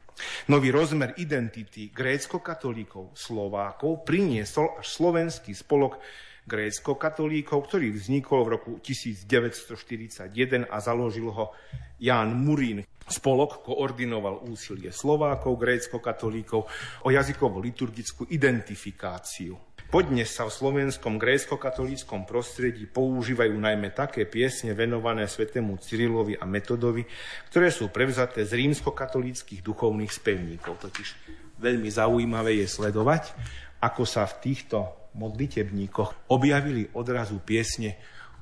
Nový 0.47 0.71
rozmer 0.71 1.19
identity 1.19 1.91
grécko-katolíkov 1.91 3.11
Slovákov 3.11 4.07
priniesol 4.07 4.79
až 4.79 4.87
slovenský 4.87 5.51
spolok 5.51 5.99
grécko-katolíkov, 6.45 7.69
ktorý 7.69 7.93
vznikol 7.93 8.45
v 8.45 8.49
roku 8.57 8.71
1941 8.81 10.67
a 10.67 10.77
založil 10.81 11.29
ho 11.29 11.53
Ján 12.01 12.33
Murín. 12.33 12.81
Spolok 13.05 13.65
koordinoval 13.65 14.47
úsilie 14.47 14.89
Slovákov, 14.95 15.59
grécko-katolíkov 15.59 16.61
o 17.03 17.07
jazykovo-liturgickú 17.11 18.29
identifikáciu. 18.31 19.57
Podnes 19.91 20.31
sa 20.31 20.47
v 20.47 20.55
slovenskom 20.55 21.19
grécko-katolíckom 21.19 22.23
prostredí 22.23 22.87
používajú 22.87 23.51
najmä 23.51 23.91
také 23.91 24.23
piesne 24.23 24.71
venované 24.71 25.27
svetému 25.27 25.83
Cyrilovi 25.83 26.39
a 26.39 26.47
Metodovi, 26.47 27.03
ktoré 27.51 27.67
sú 27.67 27.91
prevzaté 27.91 28.47
z 28.47 28.55
rímsko-katolíckých 28.55 29.59
duchovných 29.59 30.07
spevníkov. 30.07 30.79
Totiž 30.79 31.07
veľmi 31.59 31.91
zaujímavé 31.91 32.63
je 32.63 32.71
sledovať, 32.71 33.35
ako 33.83 34.07
sa 34.07 34.23
v 34.31 34.39
týchto 34.39 35.00
modlitebníkoch 35.13 36.31
objavili 36.31 36.87
odrazu 36.93 37.39
piesne 37.39 37.97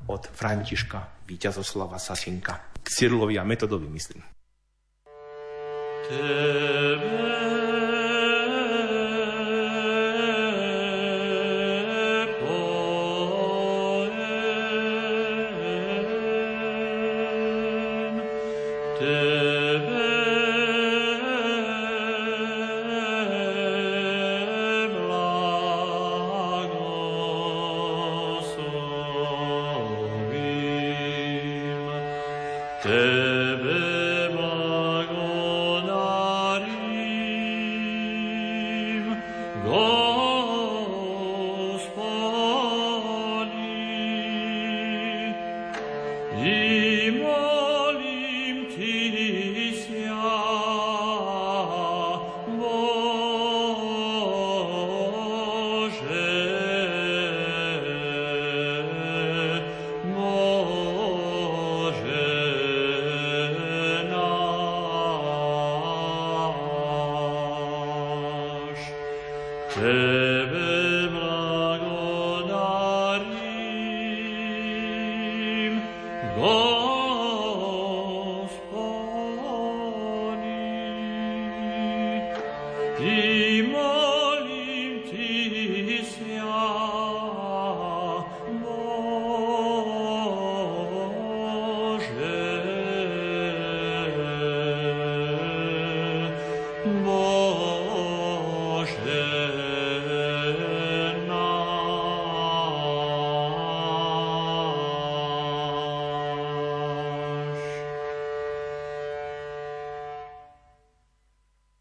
od 0.08 0.28
Františka 0.30 1.28
Víťazoslava 1.28 2.00
Sasinka. 2.02 2.74
K 2.82 2.88
Cyrilovi 2.88 3.38
a 3.38 3.44
Metodovi, 3.44 3.90
myslím. 3.90 4.24
Tebe 6.10 7.69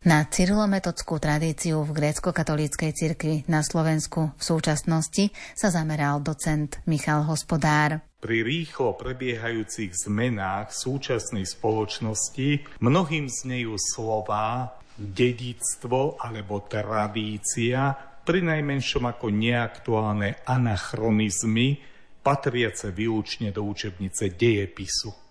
Na 0.09 0.25
cyrilometodskú 0.25 1.21
tradíciu 1.21 1.85
v 1.85 1.93
grécko-katolíckej 1.93 2.97
cirkvi 2.97 3.45
na 3.45 3.61
Slovensku 3.61 4.33
v 4.33 4.41
súčasnosti 4.41 5.29
sa 5.53 5.69
zameral 5.69 6.25
docent 6.25 6.81
Michal 6.89 7.29
Hospodár. 7.29 8.01
Pri 8.17 8.41
rýchlo 8.41 8.97
prebiehajúcich 8.97 9.93
zmenách 10.09 10.73
súčasnej 10.73 11.45
spoločnosti 11.45 12.81
mnohým 12.81 13.29
znejú 13.29 13.77
slova 13.77 14.81
dedictvo 14.97 16.17
alebo 16.17 16.65
tradícia, 16.65 17.93
pri 18.25 18.41
najmenšom 18.49 19.05
ako 19.13 19.29
neaktuálne 19.29 20.41
anachronizmy, 20.49 21.85
patriace 22.25 22.97
výlučne 22.97 23.53
do 23.53 23.61
učebnice 23.61 24.33
dejepisu. 24.33 25.28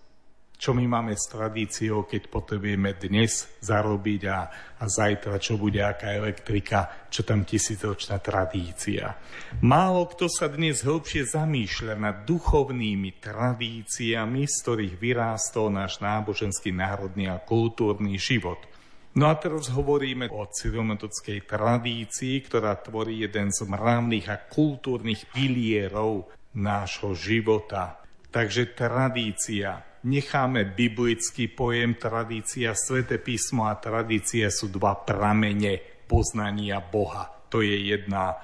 Čo 0.58 0.74
my 0.74 0.90
máme 0.90 1.14
s 1.14 1.30
tradíciou, 1.30 2.10
keď 2.10 2.34
potrebujeme 2.34 2.98
dnes 2.98 3.46
zarobiť 3.62 4.22
a, 4.26 4.40
a 4.82 4.84
zajtra, 4.90 5.38
čo 5.38 5.54
bude 5.62 5.86
aká 5.86 6.18
elektrika, 6.18 7.08
čo 7.14 7.22
tam 7.22 7.46
tisícročná 7.46 8.18
tradícia. 8.18 9.22
Málo 9.62 10.10
kto 10.10 10.26
sa 10.26 10.50
dnes 10.50 10.82
hĺbšie 10.82 11.30
zamýšľa 11.30 11.94
nad 12.02 12.16
duchovnými 12.26 13.22
tradíciami, 13.22 14.50
z 14.50 14.56
ktorých 14.66 14.96
vyrástol 14.98 15.70
náš 15.70 16.02
náboženský, 16.02 16.74
národný 16.74 17.30
a 17.30 17.38
kultúrny 17.38 18.18
život– 18.18 18.58
No 19.18 19.34
a 19.34 19.36
teraz 19.42 19.74
hovoríme 19.74 20.30
o 20.30 20.46
cyrilometockej 20.46 21.50
tradícii, 21.50 22.38
ktorá 22.46 22.78
tvorí 22.78 23.26
jeden 23.26 23.50
z 23.50 23.66
mravných 23.66 24.30
a 24.30 24.38
kultúrnych 24.46 25.26
pilierov 25.34 26.30
nášho 26.54 27.18
života. 27.18 27.98
Takže 28.30 28.78
tradícia. 28.78 29.87
Necháme 30.06 30.78
biblický 30.78 31.50
pojem 31.50 31.98
tradícia, 31.98 32.78
sveté 32.78 33.18
písmo 33.18 33.66
a 33.66 33.74
tradícia 33.82 34.54
sú 34.54 34.70
dva 34.70 34.94
pramene 34.94 35.82
poznania 36.06 36.78
Boha. 36.78 37.26
To 37.50 37.66
je 37.66 37.98
jedna 37.98 38.38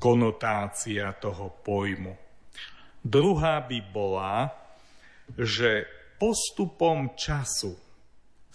konotácia 0.00 1.12
toho 1.20 1.52
pojmu. 1.60 2.16
Druhá 3.04 3.60
by 3.60 3.78
bola, 3.92 4.50
že 5.36 5.84
postupom 6.16 7.12
času 7.12 7.76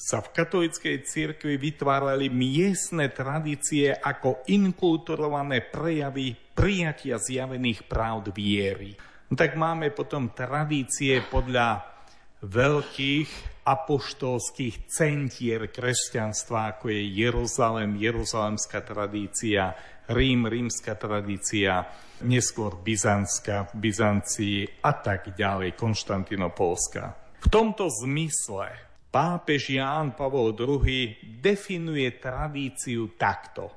sa 0.01 0.17
v 0.25 0.33
katolíckej 0.33 1.05
cirkvi 1.05 1.61
vytvárali 1.61 2.33
miestne 2.33 3.13
tradície 3.13 3.93
ako 3.93 4.41
inkulturované 4.49 5.61
prejavy 5.61 6.33
prijatia 6.33 7.21
zjavených 7.21 7.85
pravd 7.85 8.33
viery. 8.33 8.97
No 9.29 9.37
tak 9.37 9.53
máme 9.53 9.93
potom 9.93 10.33
tradície 10.33 11.21
podľa 11.29 11.90
veľkých 12.41 13.29
apoštolských 13.61 14.89
centier 14.89 15.69
kresťanstva, 15.69 16.77
ako 16.77 16.89
je 16.89 17.01
Jeruzalem, 17.25 17.97
jeruzalemská 17.97 18.81
tradícia, 18.81 19.77
Rím, 20.11 20.49
rímska 20.49 20.97
tradícia, 20.97 21.87
neskôr 22.25 22.75
Byzantská 22.81 23.71
v 23.71 23.73
Byzancii 23.87 24.59
a 24.83 24.91
tak 24.97 25.37
ďalej, 25.37 25.77
Konštantinopolská. 25.77 27.05
V 27.41 27.47
tomto 27.47 27.87
zmysle 27.87 28.91
Pápež 29.11 29.75
Ján 29.75 30.15
Pavol 30.15 30.55
II 30.55 30.87
definuje 31.43 32.07
tradíciu 32.15 33.11
takto. 33.19 33.67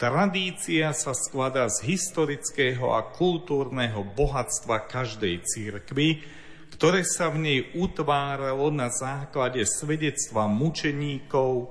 Tradícia 0.00 0.90
sa 0.96 1.14
skladá 1.14 1.70
z 1.70 1.94
historického 1.94 2.90
a 2.90 3.06
kultúrneho 3.14 4.02
bohatstva 4.02 4.90
každej 4.90 5.46
církvy, 5.46 6.24
ktoré 6.72 7.04
sa 7.04 7.28
v 7.28 7.38
nej 7.44 7.60
utváralo 7.76 8.72
na 8.72 8.88
základe 8.88 9.62
svedectva 9.68 10.48
mučeníkov, 10.48 11.68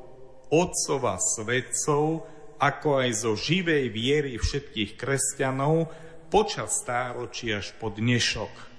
otcov 0.54 1.02
a 1.10 1.18
svedcov, 1.18 2.30
ako 2.62 3.02
aj 3.02 3.10
zo 3.26 3.34
živej 3.34 3.89
viery 3.89 4.38
všetkých 4.38 4.93
kresťanov 4.93 5.89
počas 6.30 6.86
stáročia 6.86 7.60
až 7.60 7.74
po 7.82 7.89
dnešok. 7.89 8.72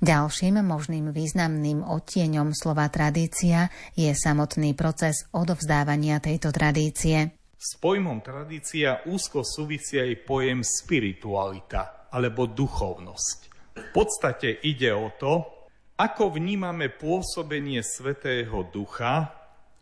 Ďalším 0.00 0.64
možným 0.64 1.12
významným 1.12 1.84
odtieňom 1.84 2.56
slova 2.56 2.88
tradícia 2.88 3.68
je 3.92 4.08
samotný 4.16 4.72
proces 4.72 5.28
odovzdávania 5.36 6.24
tejto 6.24 6.48
tradície. 6.56 7.36
S 7.60 7.76
pojmom 7.76 8.24
tradícia 8.24 9.04
úzko 9.04 9.44
súvisí 9.44 10.00
aj 10.00 10.24
pojem 10.24 10.64
spiritualita 10.64 12.08
alebo 12.08 12.48
duchovnosť. 12.48 13.49
V 13.80 13.86
podstate 13.96 14.60
ide 14.62 14.92
o 14.92 15.08
to, 15.16 15.48
ako 15.96 16.36
vnímame 16.36 16.92
pôsobenie 16.92 17.80
Svetého 17.80 18.68
Ducha 18.68 19.32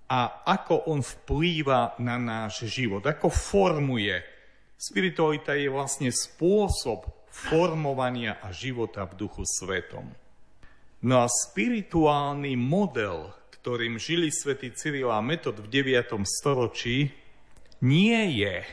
a 0.09 0.20
ako 0.46 0.88
on 0.90 1.03
vplýva 1.03 1.99
na 2.01 2.16
náš 2.16 2.66
život, 2.70 3.05
ako 3.05 3.28
formuje. 3.30 4.18
Spiritualita 4.78 5.59
je 5.59 5.68
vlastne 5.68 6.11
spôsob, 6.14 7.07
formovania 7.28 8.42
a 8.42 8.51
života 8.51 9.07
v 9.07 9.14
duchu 9.14 9.46
svetom. 9.46 10.11
No 11.07 11.22
a 11.22 11.30
spirituálny 11.30 12.59
model, 12.59 13.30
ktorým 13.55 14.03
žili 14.03 14.34
svätý 14.34 14.74
Cyril 14.74 15.14
a 15.14 15.22
Metod 15.22 15.62
v 15.62 15.70
9. 15.70 16.18
storočí, 16.26 17.14
nie 17.78 18.18
je 18.42 18.66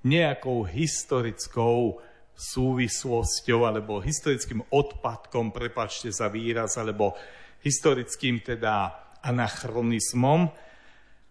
nejakou 0.00 0.64
historickou 0.64 2.00
súvislosťou 2.36 3.64
alebo 3.64 4.04
historickým 4.04 4.60
odpadkom, 4.68 5.50
prepačte 5.50 6.12
za 6.12 6.28
výraz, 6.28 6.76
alebo 6.76 7.16
historickým 7.64 8.44
teda 8.44 8.92
anachronizmom, 9.24 10.52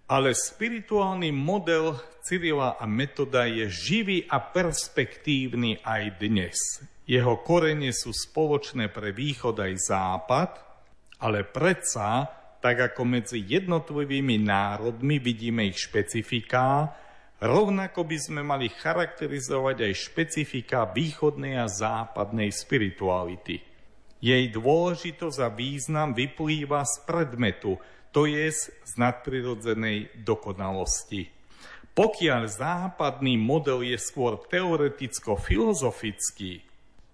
ale 0.10 0.34
spirituálny 0.34 1.30
model 1.30 1.98
Cyrila 2.26 2.82
a 2.82 2.90
Metoda 2.90 3.46
je 3.46 3.70
živý 3.70 4.26
a 4.26 4.42
perspektívny 4.42 5.82
aj 5.86 6.04
dnes. 6.18 6.58
Jeho 7.06 7.46
korene 7.46 7.94
sú 7.94 8.10
spoločné 8.10 8.90
pre 8.90 9.14
východ 9.14 9.62
aj 9.62 9.74
západ, 9.78 10.52
ale 11.22 11.46
predsa, 11.46 12.26
tak 12.58 12.94
ako 12.94 13.02
medzi 13.06 13.46
jednotlivými 13.46 14.42
národmi 14.42 15.22
vidíme 15.22 15.70
ich 15.70 15.86
špecifiká, 15.86 16.90
rovnako 17.42 18.04
by 18.04 18.20
sme 18.20 18.44
mali 18.44 18.70
charakterizovať 18.72 19.82
aj 19.90 19.94
špecifika 19.94 20.86
východnej 20.92 21.58
a 21.60 21.68
západnej 21.68 22.52
spirituality. 22.52 23.62
Jej 24.24 24.48
dôležitosť 24.56 25.40
a 25.44 25.50
význam 25.52 26.16
vyplýva 26.16 26.86
z 26.88 27.00
predmetu, 27.04 27.78
to 28.16 28.26
je 28.26 28.52
z 28.56 28.92
nadprirodzenej 28.96 30.24
dokonalosti. 30.24 31.28
Pokiaľ 31.96 32.52
západný 32.52 33.40
model 33.40 33.80
je 33.88 33.96
skôr 34.00 34.36
teoreticko-filozofický, 34.52 36.60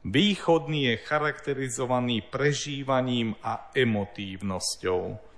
východný 0.01 0.89
je 0.93 0.97
charakterizovaný 1.05 2.21
prežívaním 2.25 3.37
a 3.45 3.69
emotívnosťou. 3.77 5.30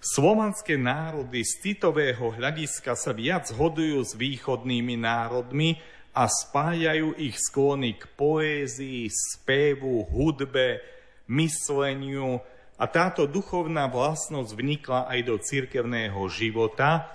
Slovanské 0.00 0.76
národy 0.76 1.42
z 1.42 1.52
citového 1.62 2.32
hľadiska 2.36 2.94
sa 2.94 3.12
viac 3.16 3.48
hodujú 3.52 4.04
s 4.04 4.12
východnými 4.14 4.94
národmi 5.00 5.80
a 6.16 6.28
spájajú 6.28 7.16
ich 7.20 7.36
sklony 7.36 7.96
k 7.96 8.08
poézii, 8.16 9.08
spevu, 9.12 10.08
hudbe, 10.08 10.80
mysleniu, 11.28 12.40
a 12.76 12.84
táto 12.84 13.24
duchovná 13.24 13.88
vlastnosť 13.88 14.52
vnikla 14.52 15.00
aj 15.08 15.20
do 15.24 15.40
cirkevného 15.40 16.20
života, 16.28 17.08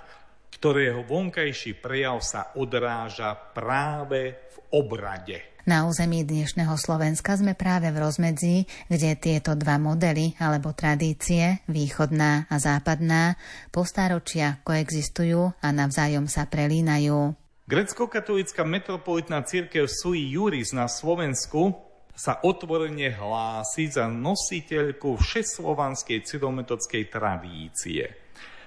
ktorého 0.50 1.06
vonkajší 1.06 1.78
prejav 1.78 2.18
sa 2.18 2.50
odráža 2.58 3.34
práve 3.54 4.34
v 4.34 4.56
obrade. 4.74 5.51
Na 5.62 5.86
území 5.86 6.26
dnešného 6.26 6.74
Slovenska 6.74 7.38
sme 7.38 7.54
práve 7.54 7.86
v 7.94 8.02
rozmedzi, 8.02 8.66
kde 8.90 9.14
tieto 9.14 9.54
dva 9.54 9.78
modely 9.78 10.34
alebo 10.42 10.74
tradície, 10.74 11.62
východná 11.70 12.50
a 12.50 12.58
západná, 12.58 13.38
postáročia 13.70 14.58
koexistujú 14.66 15.54
a 15.62 15.68
navzájom 15.70 16.26
sa 16.26 16.50
prelínajú. 16.50 17.38
Grecko-katolická 17.70 18.66
metropolitná 18.66 19.46
církev 19.46 19.86
Sui 19.86 20.34
Juris 20.34 20.74
na 20.74 20.90
Slovensku 20.90 21.78
sa 22.10 22.42
otvorene 22.42 23.14
hlási 23.14 23.86
za 23.86 24.10
nositeľku 24.10 25.14
všeslovanskej 25.14 26.26
cyrilometodskej 26.26 27.06
tradície. 27.06 28.10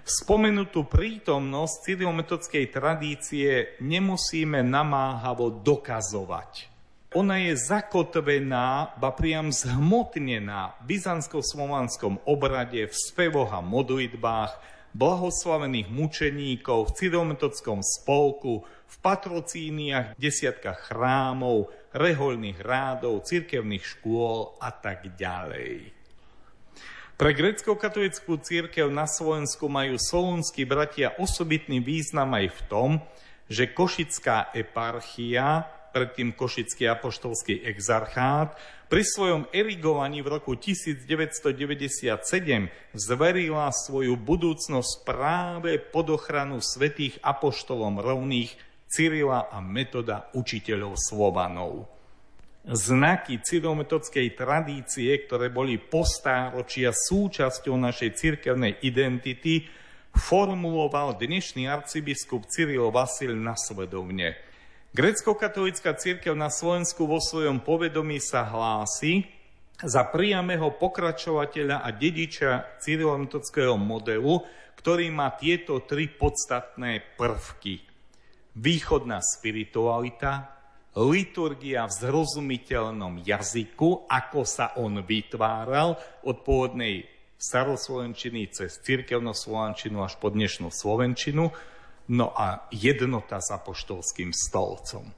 Spomenutú 0.08 0.88
prítomnosť 0.88 1.76
cyrilometodskej 1.92 2.72
tradície 2.72 3.76
nemusíme 3.84 4.64
namáhavo 4.64 5.60
dokazovať. 5.60 6.75
Ona 7.16 7.48
je 7.48 7.56
zakotvená, 7.56 9.00
ba 9.00 9.16
priam 9.16 9.48
zhmotnená 9.48 10.76
v 10.84 11.00
byzantsko-slovanskom 11.00 12.20
obrade, 12.28 12.92
v 12.92 12.92
spevoch 12.92 13.56
a 13.56 13.64
modlitbách, 13.64 14.60
blahoslavených 14.92 15.88
mučeníkov, 15.96 16.92
v 16.92 16.96
cyrilometodskom 17.00 17.80
spolku, 17.80 18.68
v 18.68 18.96
patrocíniach, 19.00 20.20
desiatkách 20.20 20.92
chrámov, 20.92 21.72
rehoľných 21.96 22.60
rádov, 22.60 23.24
cirkevných 23.24 23.96
škôl 23.96 24.60
a 24.60 24.76
tak 24.76 25.16
ďalej. 25.16 25.96
Pre 27.16 27.32
grecko-katolickú 27.32 28.44
církev 28.44 28.92
na 28.92 29.08
Slovensku 29.08 29.72
majú 29.72 29.96
solúnsky 29.96 30.68
bratia 30.68 31.16
osobitný 31.16 31.80
význam 31.80 32.36
aj 32.36 32.48
v 32.52 32.60
tom, 32.68 32.90
že 33.48 33.72
Košická 33.72 34.52
eparchia, 34.52 35.72
predtým 35.96 36.36
Košický 36.36 36.92
apoštolský 36.92 37.64
exarchát, 37.64 38.52
pri 38.92 39.08
svojom 39.08 39.48
erigovaní 39.56 40.20
v 40.20 40.36
roku 40.36 40.60
1997 40.60 41.56
zverila 42.92 43.72
svoju 43.72 44.20
budúcnosť 44.20 45.08
práve 45.08 45.80
pod 45.80 46.12
ochranu 46.12 46.60
svetých 46.60 47.16
apoštolom 47.24 48.04
rovných 48.04 48.52
Cyrila 48.92 49.48
a 49.48 49.64
Metoda 49.64 50.28
učiteľov 50.36 51.00
Slovanov. 51.00 51.88
znaky 52.68 53.40
cyrometodskej 53.42 54.36
tradície, 54.36 55.16
ktoré 55.26 55.48
boli 55.48 55.80
postáročia 55.80 56.92
súčasťou 56.92 57.74
našej 57.80 58.10
cirkevnej 58.20 58.84
identity, 58.86 59.66
formuloval 60.14 61.18
dnešný 61.18 61.66
arcibiskup 61.66 62.46
Cyril 62.52 62.94
Vasil 62.94 63.34
nasledovne. 63.34 64.55
Grecko-katolická 64.96 65.92
církev 66.00 66.32
na 66.40 66.48
Slovensku 66.48 67.04
vo 67.04 67.20
svojom 67.20 67.60
povedomí 67.60 68.16
sa 68.24 68.48
hlási 68.48 69.28
za 69.76 70.08
priamého 70.08 70.72
pokračovateľa 70.72 71.84
a 71.84 71.92
dediča 71.92 72.80
cyrilometodského 72.80 73.76
modelu, 73.76 74.40
ktorý 74.80 75.12
má 75.12 75.36
tieto 75.36 75.84
tri 75.84 76.08
podstatné 76.08 77.20
prvky. 77.20 77.84
Východná 78.56 79.20
spiritualita, 79.20 80.64
liturgia 80.96 81.92
v 81.92 81.96
zrozumiteľnom 82.00 83.20
jazyku, 83.20 84.08
ako 84.08 84.48
sa 84.48 84.80
on 84.80 85.04
vytváral 85.04 86.00
od 86.24 86.40
pôvodnej 86.40 87.04
staroslovenčiny 87.36 88.48
cez 88.48 88.80
cirkevnoslovenčinu 88.80 90.00
až 90.00 90.16
po 90.24 90.32
dnešnú 90.32 90.72
slovenčinu, 90.72 91.52
no 92.12 92.34
a 92.34 92.70
jednota 92.70 93.42
s 93.42 93.50
apoštolským 93.50 94.32
stolcom. 94.32 95.10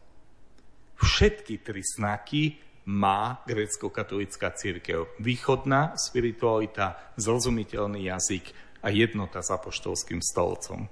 Všetky 0.97 1.61
tri 1.61 1.83
znaky 1.83 2.57
má 2.87 3.43
grécko-katolická 3.43 4.55
církev. 4.55 5.11
Východná 5.19 5.99
spiritualita, 5.99 7.13
zrozumiteľný 7.19 8.07
jazyk 8.07 8.55
a 8.81 8.87
jednota 8.89 9.43
s 9.43 9.51
apoštolským 9.51 10.23
stolcom. 10.23 10.87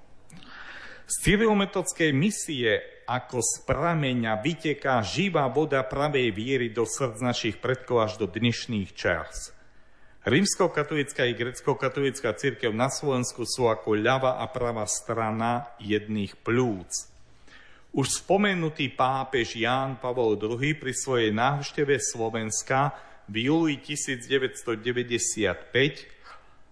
Z 1.05 1.15
cyrilometodskej 1.23 2.11
misie 2.11 2.83
ako 3.05 3.39
z 3.39 3.63
prameňa 3.63 4.41
vyteká 4.41 5.05
živá 5.05 5.45
voda 5.47 5.85
pravej 5.85 6.33
viery 6.33 6.67
do 6.73 6.83
srdc 6.83 7.21
našich 7.21 7.55
predkov 7.61 8.11
až 8.11 8.13
do 8.19 8.27
dnešných 8.27 8.91
čas. 8.91 9.54
Rímsko-katolická 10.25 11.29
i 11.29 11.37
grecko-katolická 11.37 12.33
církev 12.33 12.73
na 12.73 12.89
Slovensku 12.89 13.45
sú 13.45 13.69
ako 13.69 13.93
ľava 13.93 14.41
a 14.41 14.49
pravá 14.49 14.89
strana 14.89 15.69
jedných 15.77 16.33
plúc. 16.41 16.89
Už 17.93 18.25
spomenutý 18.25 18.89
pápež 18.89 19.53
Ján 19.53 20.01
Pavol 20.01 20.33
II 20.41 20.81
pri 20.81 20.93
svojej 20.97 21.29
návšteve 21.29 22.01
Slovenska 22.01 22.97
v 23.29 23.53
júli 23.53 23.77
1995 23.77 25.61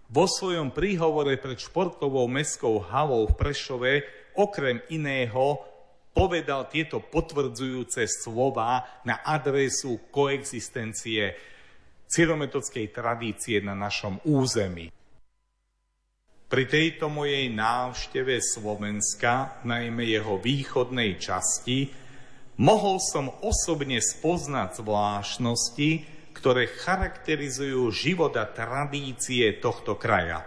vo 0.09 0.25
svojom 0.25 0.73
príhovore 0.73 1.37
pred 1.37 1.61
športovou 1.61 2.25
mestskou 2.25 2.81
halou 2.89 3.29
v 3.29 3.37
Prešove 3.37 3.93
okrem 4.33 4.81
iného 4.89 5.61
povedal 6.09 6.65
tieto 6.73 7.05
potvrdzujúce 7.05 8.01
slova 8.09 8.81
na 9.05 9.21
adresu 9.21 10.01
koexistencie 10.09 11.52
cyrometodskej 12.13 12.93
tradície 12.93 13.57
na 13.65 13.73
našom 13.73 14.21
území. 14.21 14.93
Pri 16.45 16.69
tejto 16.69 17.09
mojej 17.09 17.49
návšteve 17.49 18.37
Slovenska, 18.37 19.57
najmä 19.65 20.05
jeho 20.05 20.37
východnej 20.37 21.17
časti, 21.17 21.89
mohol 22.61 23.01
som 23.01 23.33
osobne 23.41 23.97
spoznať 23.97 24.85
zvláštnosti, 24.85 25.89
ktoré 26.37 26.69
charakterizujú 26.69 27.89
život 27.89 28.37
a 28.37 28.45
tradície 28.45 29.57
tohto 29.57 29.97
kraja. 29.97 30.45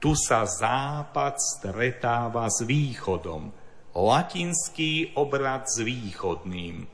Tu 0.00 0.16
sa 0.16 0.48
západ 0.48 1.36
stretáva 1.36 2.48
s 2.48 2.64
východom– 2.64 3.52
latinský 3.94 5.12
obrad 5.20 5.68
s 5.68 5.84
východným. 5.84 6.88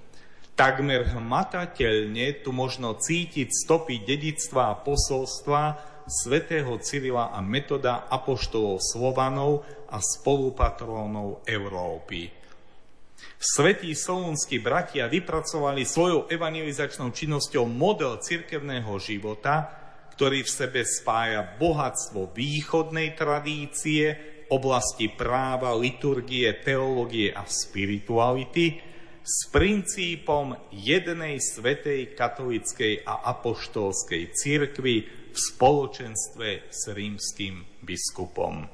Takmer 0.58 1.14
hmatateľne 1.14 2.42
tu 2.42 2.50
možno 2.50 2.98
cítiť 2.98 3.46
stopy 3.46 4.02
dedictva 4.02 4.74
a 4.74 4.78
posolstva 4.82 5.78
svätého 6.02 6.74
Cyrila 6.82 7.30
a 7.30 7.38
metoda 7.38 8.10
apoštolov 8.10 8.82
Slovanov 8.82 9.62
a 9.86 10.02
spolupatrónov 10.02 11.46
Európy. 11.46 12.34
Svetí 13.38 13.94
solúnsky 13.94 14.58
bratia 14.58 15.06
vypracovali 15.06 15.86
svojou 15.86 16.26
evangelizačnou 16.26 17.14
činnosťou 17.14 17.62
model 17.70 18.18
cirkevného 18.18 18.98
života, 18.98 19.62
ktorý 20.18 20.42
v 20.42 20.50
sebe 20.50 20.82
spája 20.82 21.54
bohatstvo 21.54 22.34
východnej 22.34 23.14
tradície 23.14 24.10
oblasti 24.50 25.06
práva, 25.06 25.70
liturgie, 25.78 26.50
teológie 26.66 27.30
a 27.30 27.46
spirituality 27.46 28.87
s 29.28 29.52
princípom 29.52 30.56
jednej 30.72 31.36
svetej 31.36 32.16
katolickej 32.16 33.04
a 33.04 33.28
apoštolskej 33.36 34.32
cirkvi 34.32 35.04
v 35.04 35.36
spoločenstve 35.36 36.72
s 36.72 36.88
rímským 36.88 37.84
biskupom. 37.84 38.64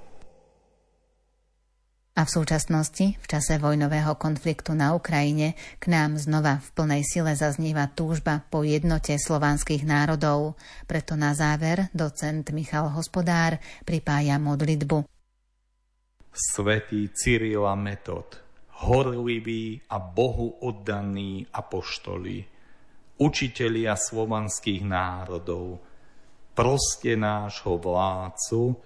A 2.14 2.22
v 2.22 2.30
súčasnosti, 2.30 3.18
v 3.18 3.26
čase 3.26 3.58
vojnového 3.58 4.14
konfliktu 4.14 4.70
na 4.78 4.94
Ukrajine, 4.94 5.58
k 5.82 5.90
nám 5.90 6.14
znova 6.14 6.62
v 6.62 6.68
plnej 6.78 7.02
sile 7.02 7.34
zaznieva 7.34 7.90
túžba 7.90 8.46
po 8.46 8.62
jednote 8.62 9.18
slovanských 9.18 9.82
národov. 9.82 10.54
Preto 10.86 11.18
na 11.18 11.34
záver 11.34 11.90
docent 11.90 12.54
Michal 12.54 12.94
Hospodár 12.94 13.58
pripája 13.82 14.38
modlitbu 14.38 15.10
svätý 16.34 17.08
Cyril 17.14 17.62
a 17.62 17.78
Metod, 17.78 18.43
horliví 18.84 19.80
a 19.88 19.98
Bohu 19.98 20.60
oddaní 20.60 21.48
apoštoli, 21.48 22.44
učitelia 23.16 23.96
slovanských 23.96 24.84
národov, 24.84 25.80
proste 26.54 27.16
nášho 27.18 27.80
vládcu, 27.80 28.76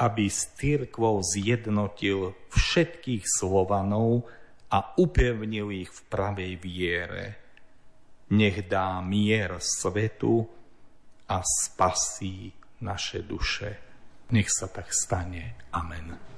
aby 0.00 0.24
s 0.30 0.56
církvou 0.56 1.20
zjednotil 1.20 2.32
všetkých 2.48 3.24
Slovanov 3.26 4.24
a 4.72 4.96
upevnil 4.96 5.68
ich 5.74 5.90
v 5.92 6.00
pravej 6.08 6.52
viere. 6.56 7.24
Nech 8.30 8.64
dá 8.70 9.02
mier 9.02 9.58
svetu 9.58 10.46
a 11.28 11.42
spasí 11.42 12.54
naše 12.80 13.26
duše. 13.26 13.70
Nech 14.30 14.46
sa 14.46 14.70
tak 14.70 14.94
stane. 14.94 15.58
Amen. 15.74 16.29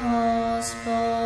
Господь. 0.00 1.20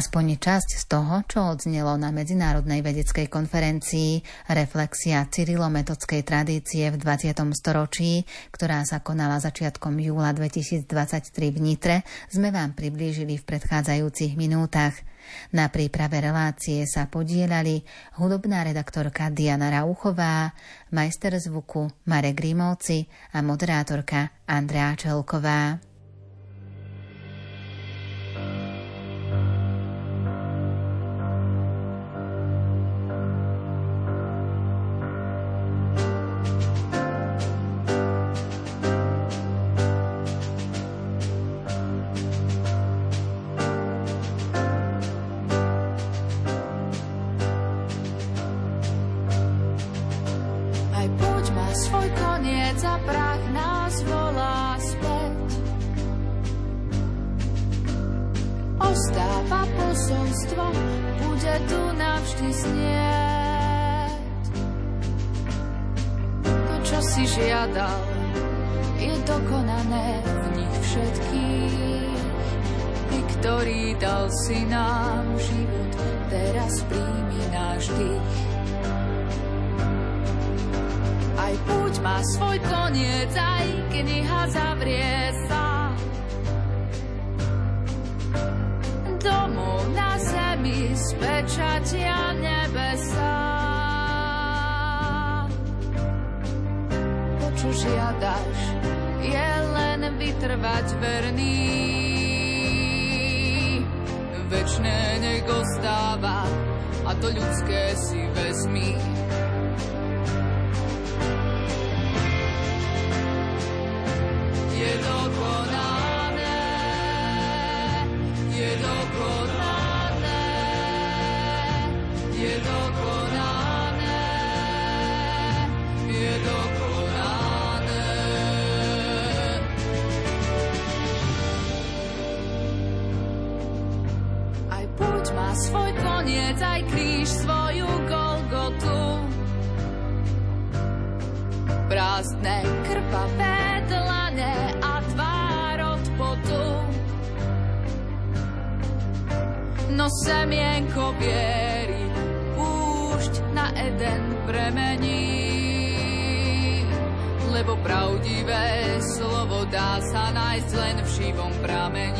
Aspoň 0.00 0.40
časť 0.40 0.80
z 0.80 0.84
toho, 0.88 1.20
čo 1.28 1.52
odznelo 1.52 1.92
na 2.00 2.08
Medzinárodnej 2.08 2.80
vedeckej 2.80 3.28
konferencii 3.28 4.24
Reflexia 4.48 5.28
cyrilometodskej 5.28 6.24
tradície 6.24 6.88
v 6.88 6.96
20. 6.96 7.36
storočí, 7.52 8.24
ktorá 8.48 8.80
sa 8.88 9.04
konala 9.04 9.36
začiatkom 9.44 10.00
júla 10.00 10.32
2023 10.32 10.88
v 11.52 11.58
Nitre, 11.60 11.96
sme 12.32 12.48
vám 12.48 12.72
priblížili 12.72 13.36
v 13.36 13.44
predchádzajúcich 13.44 14.40
minútach. 14.40 14.96
Na 15.52 15.68
príprave 15.68 16.24
relácie 16.24 16.88
sa 16.88 17.04
podielali 17.04 17.84
hudobná 18.16 18.64
redaktorka 18.64 19.28
Diana 19.28 19.68
Rauchová, 19.68 20.56
majster 20.96 21.36
zvuku 21.36 22.08
Marek 22.08 22.40
Grimovci 22.40 23.04
a 23.36 23.44
moderátorka 23.44 24.48
Andrea 24.48 24.96
Čelková. 24.96 25.89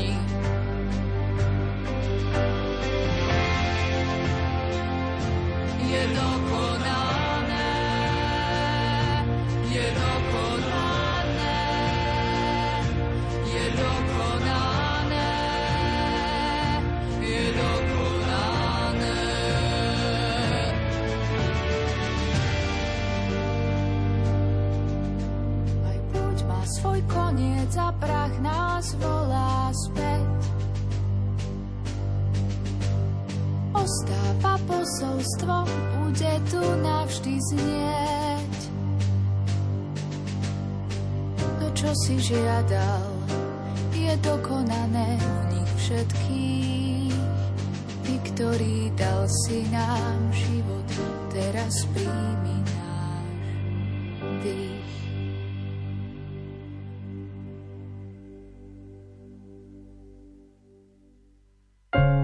Si 0.00 0.19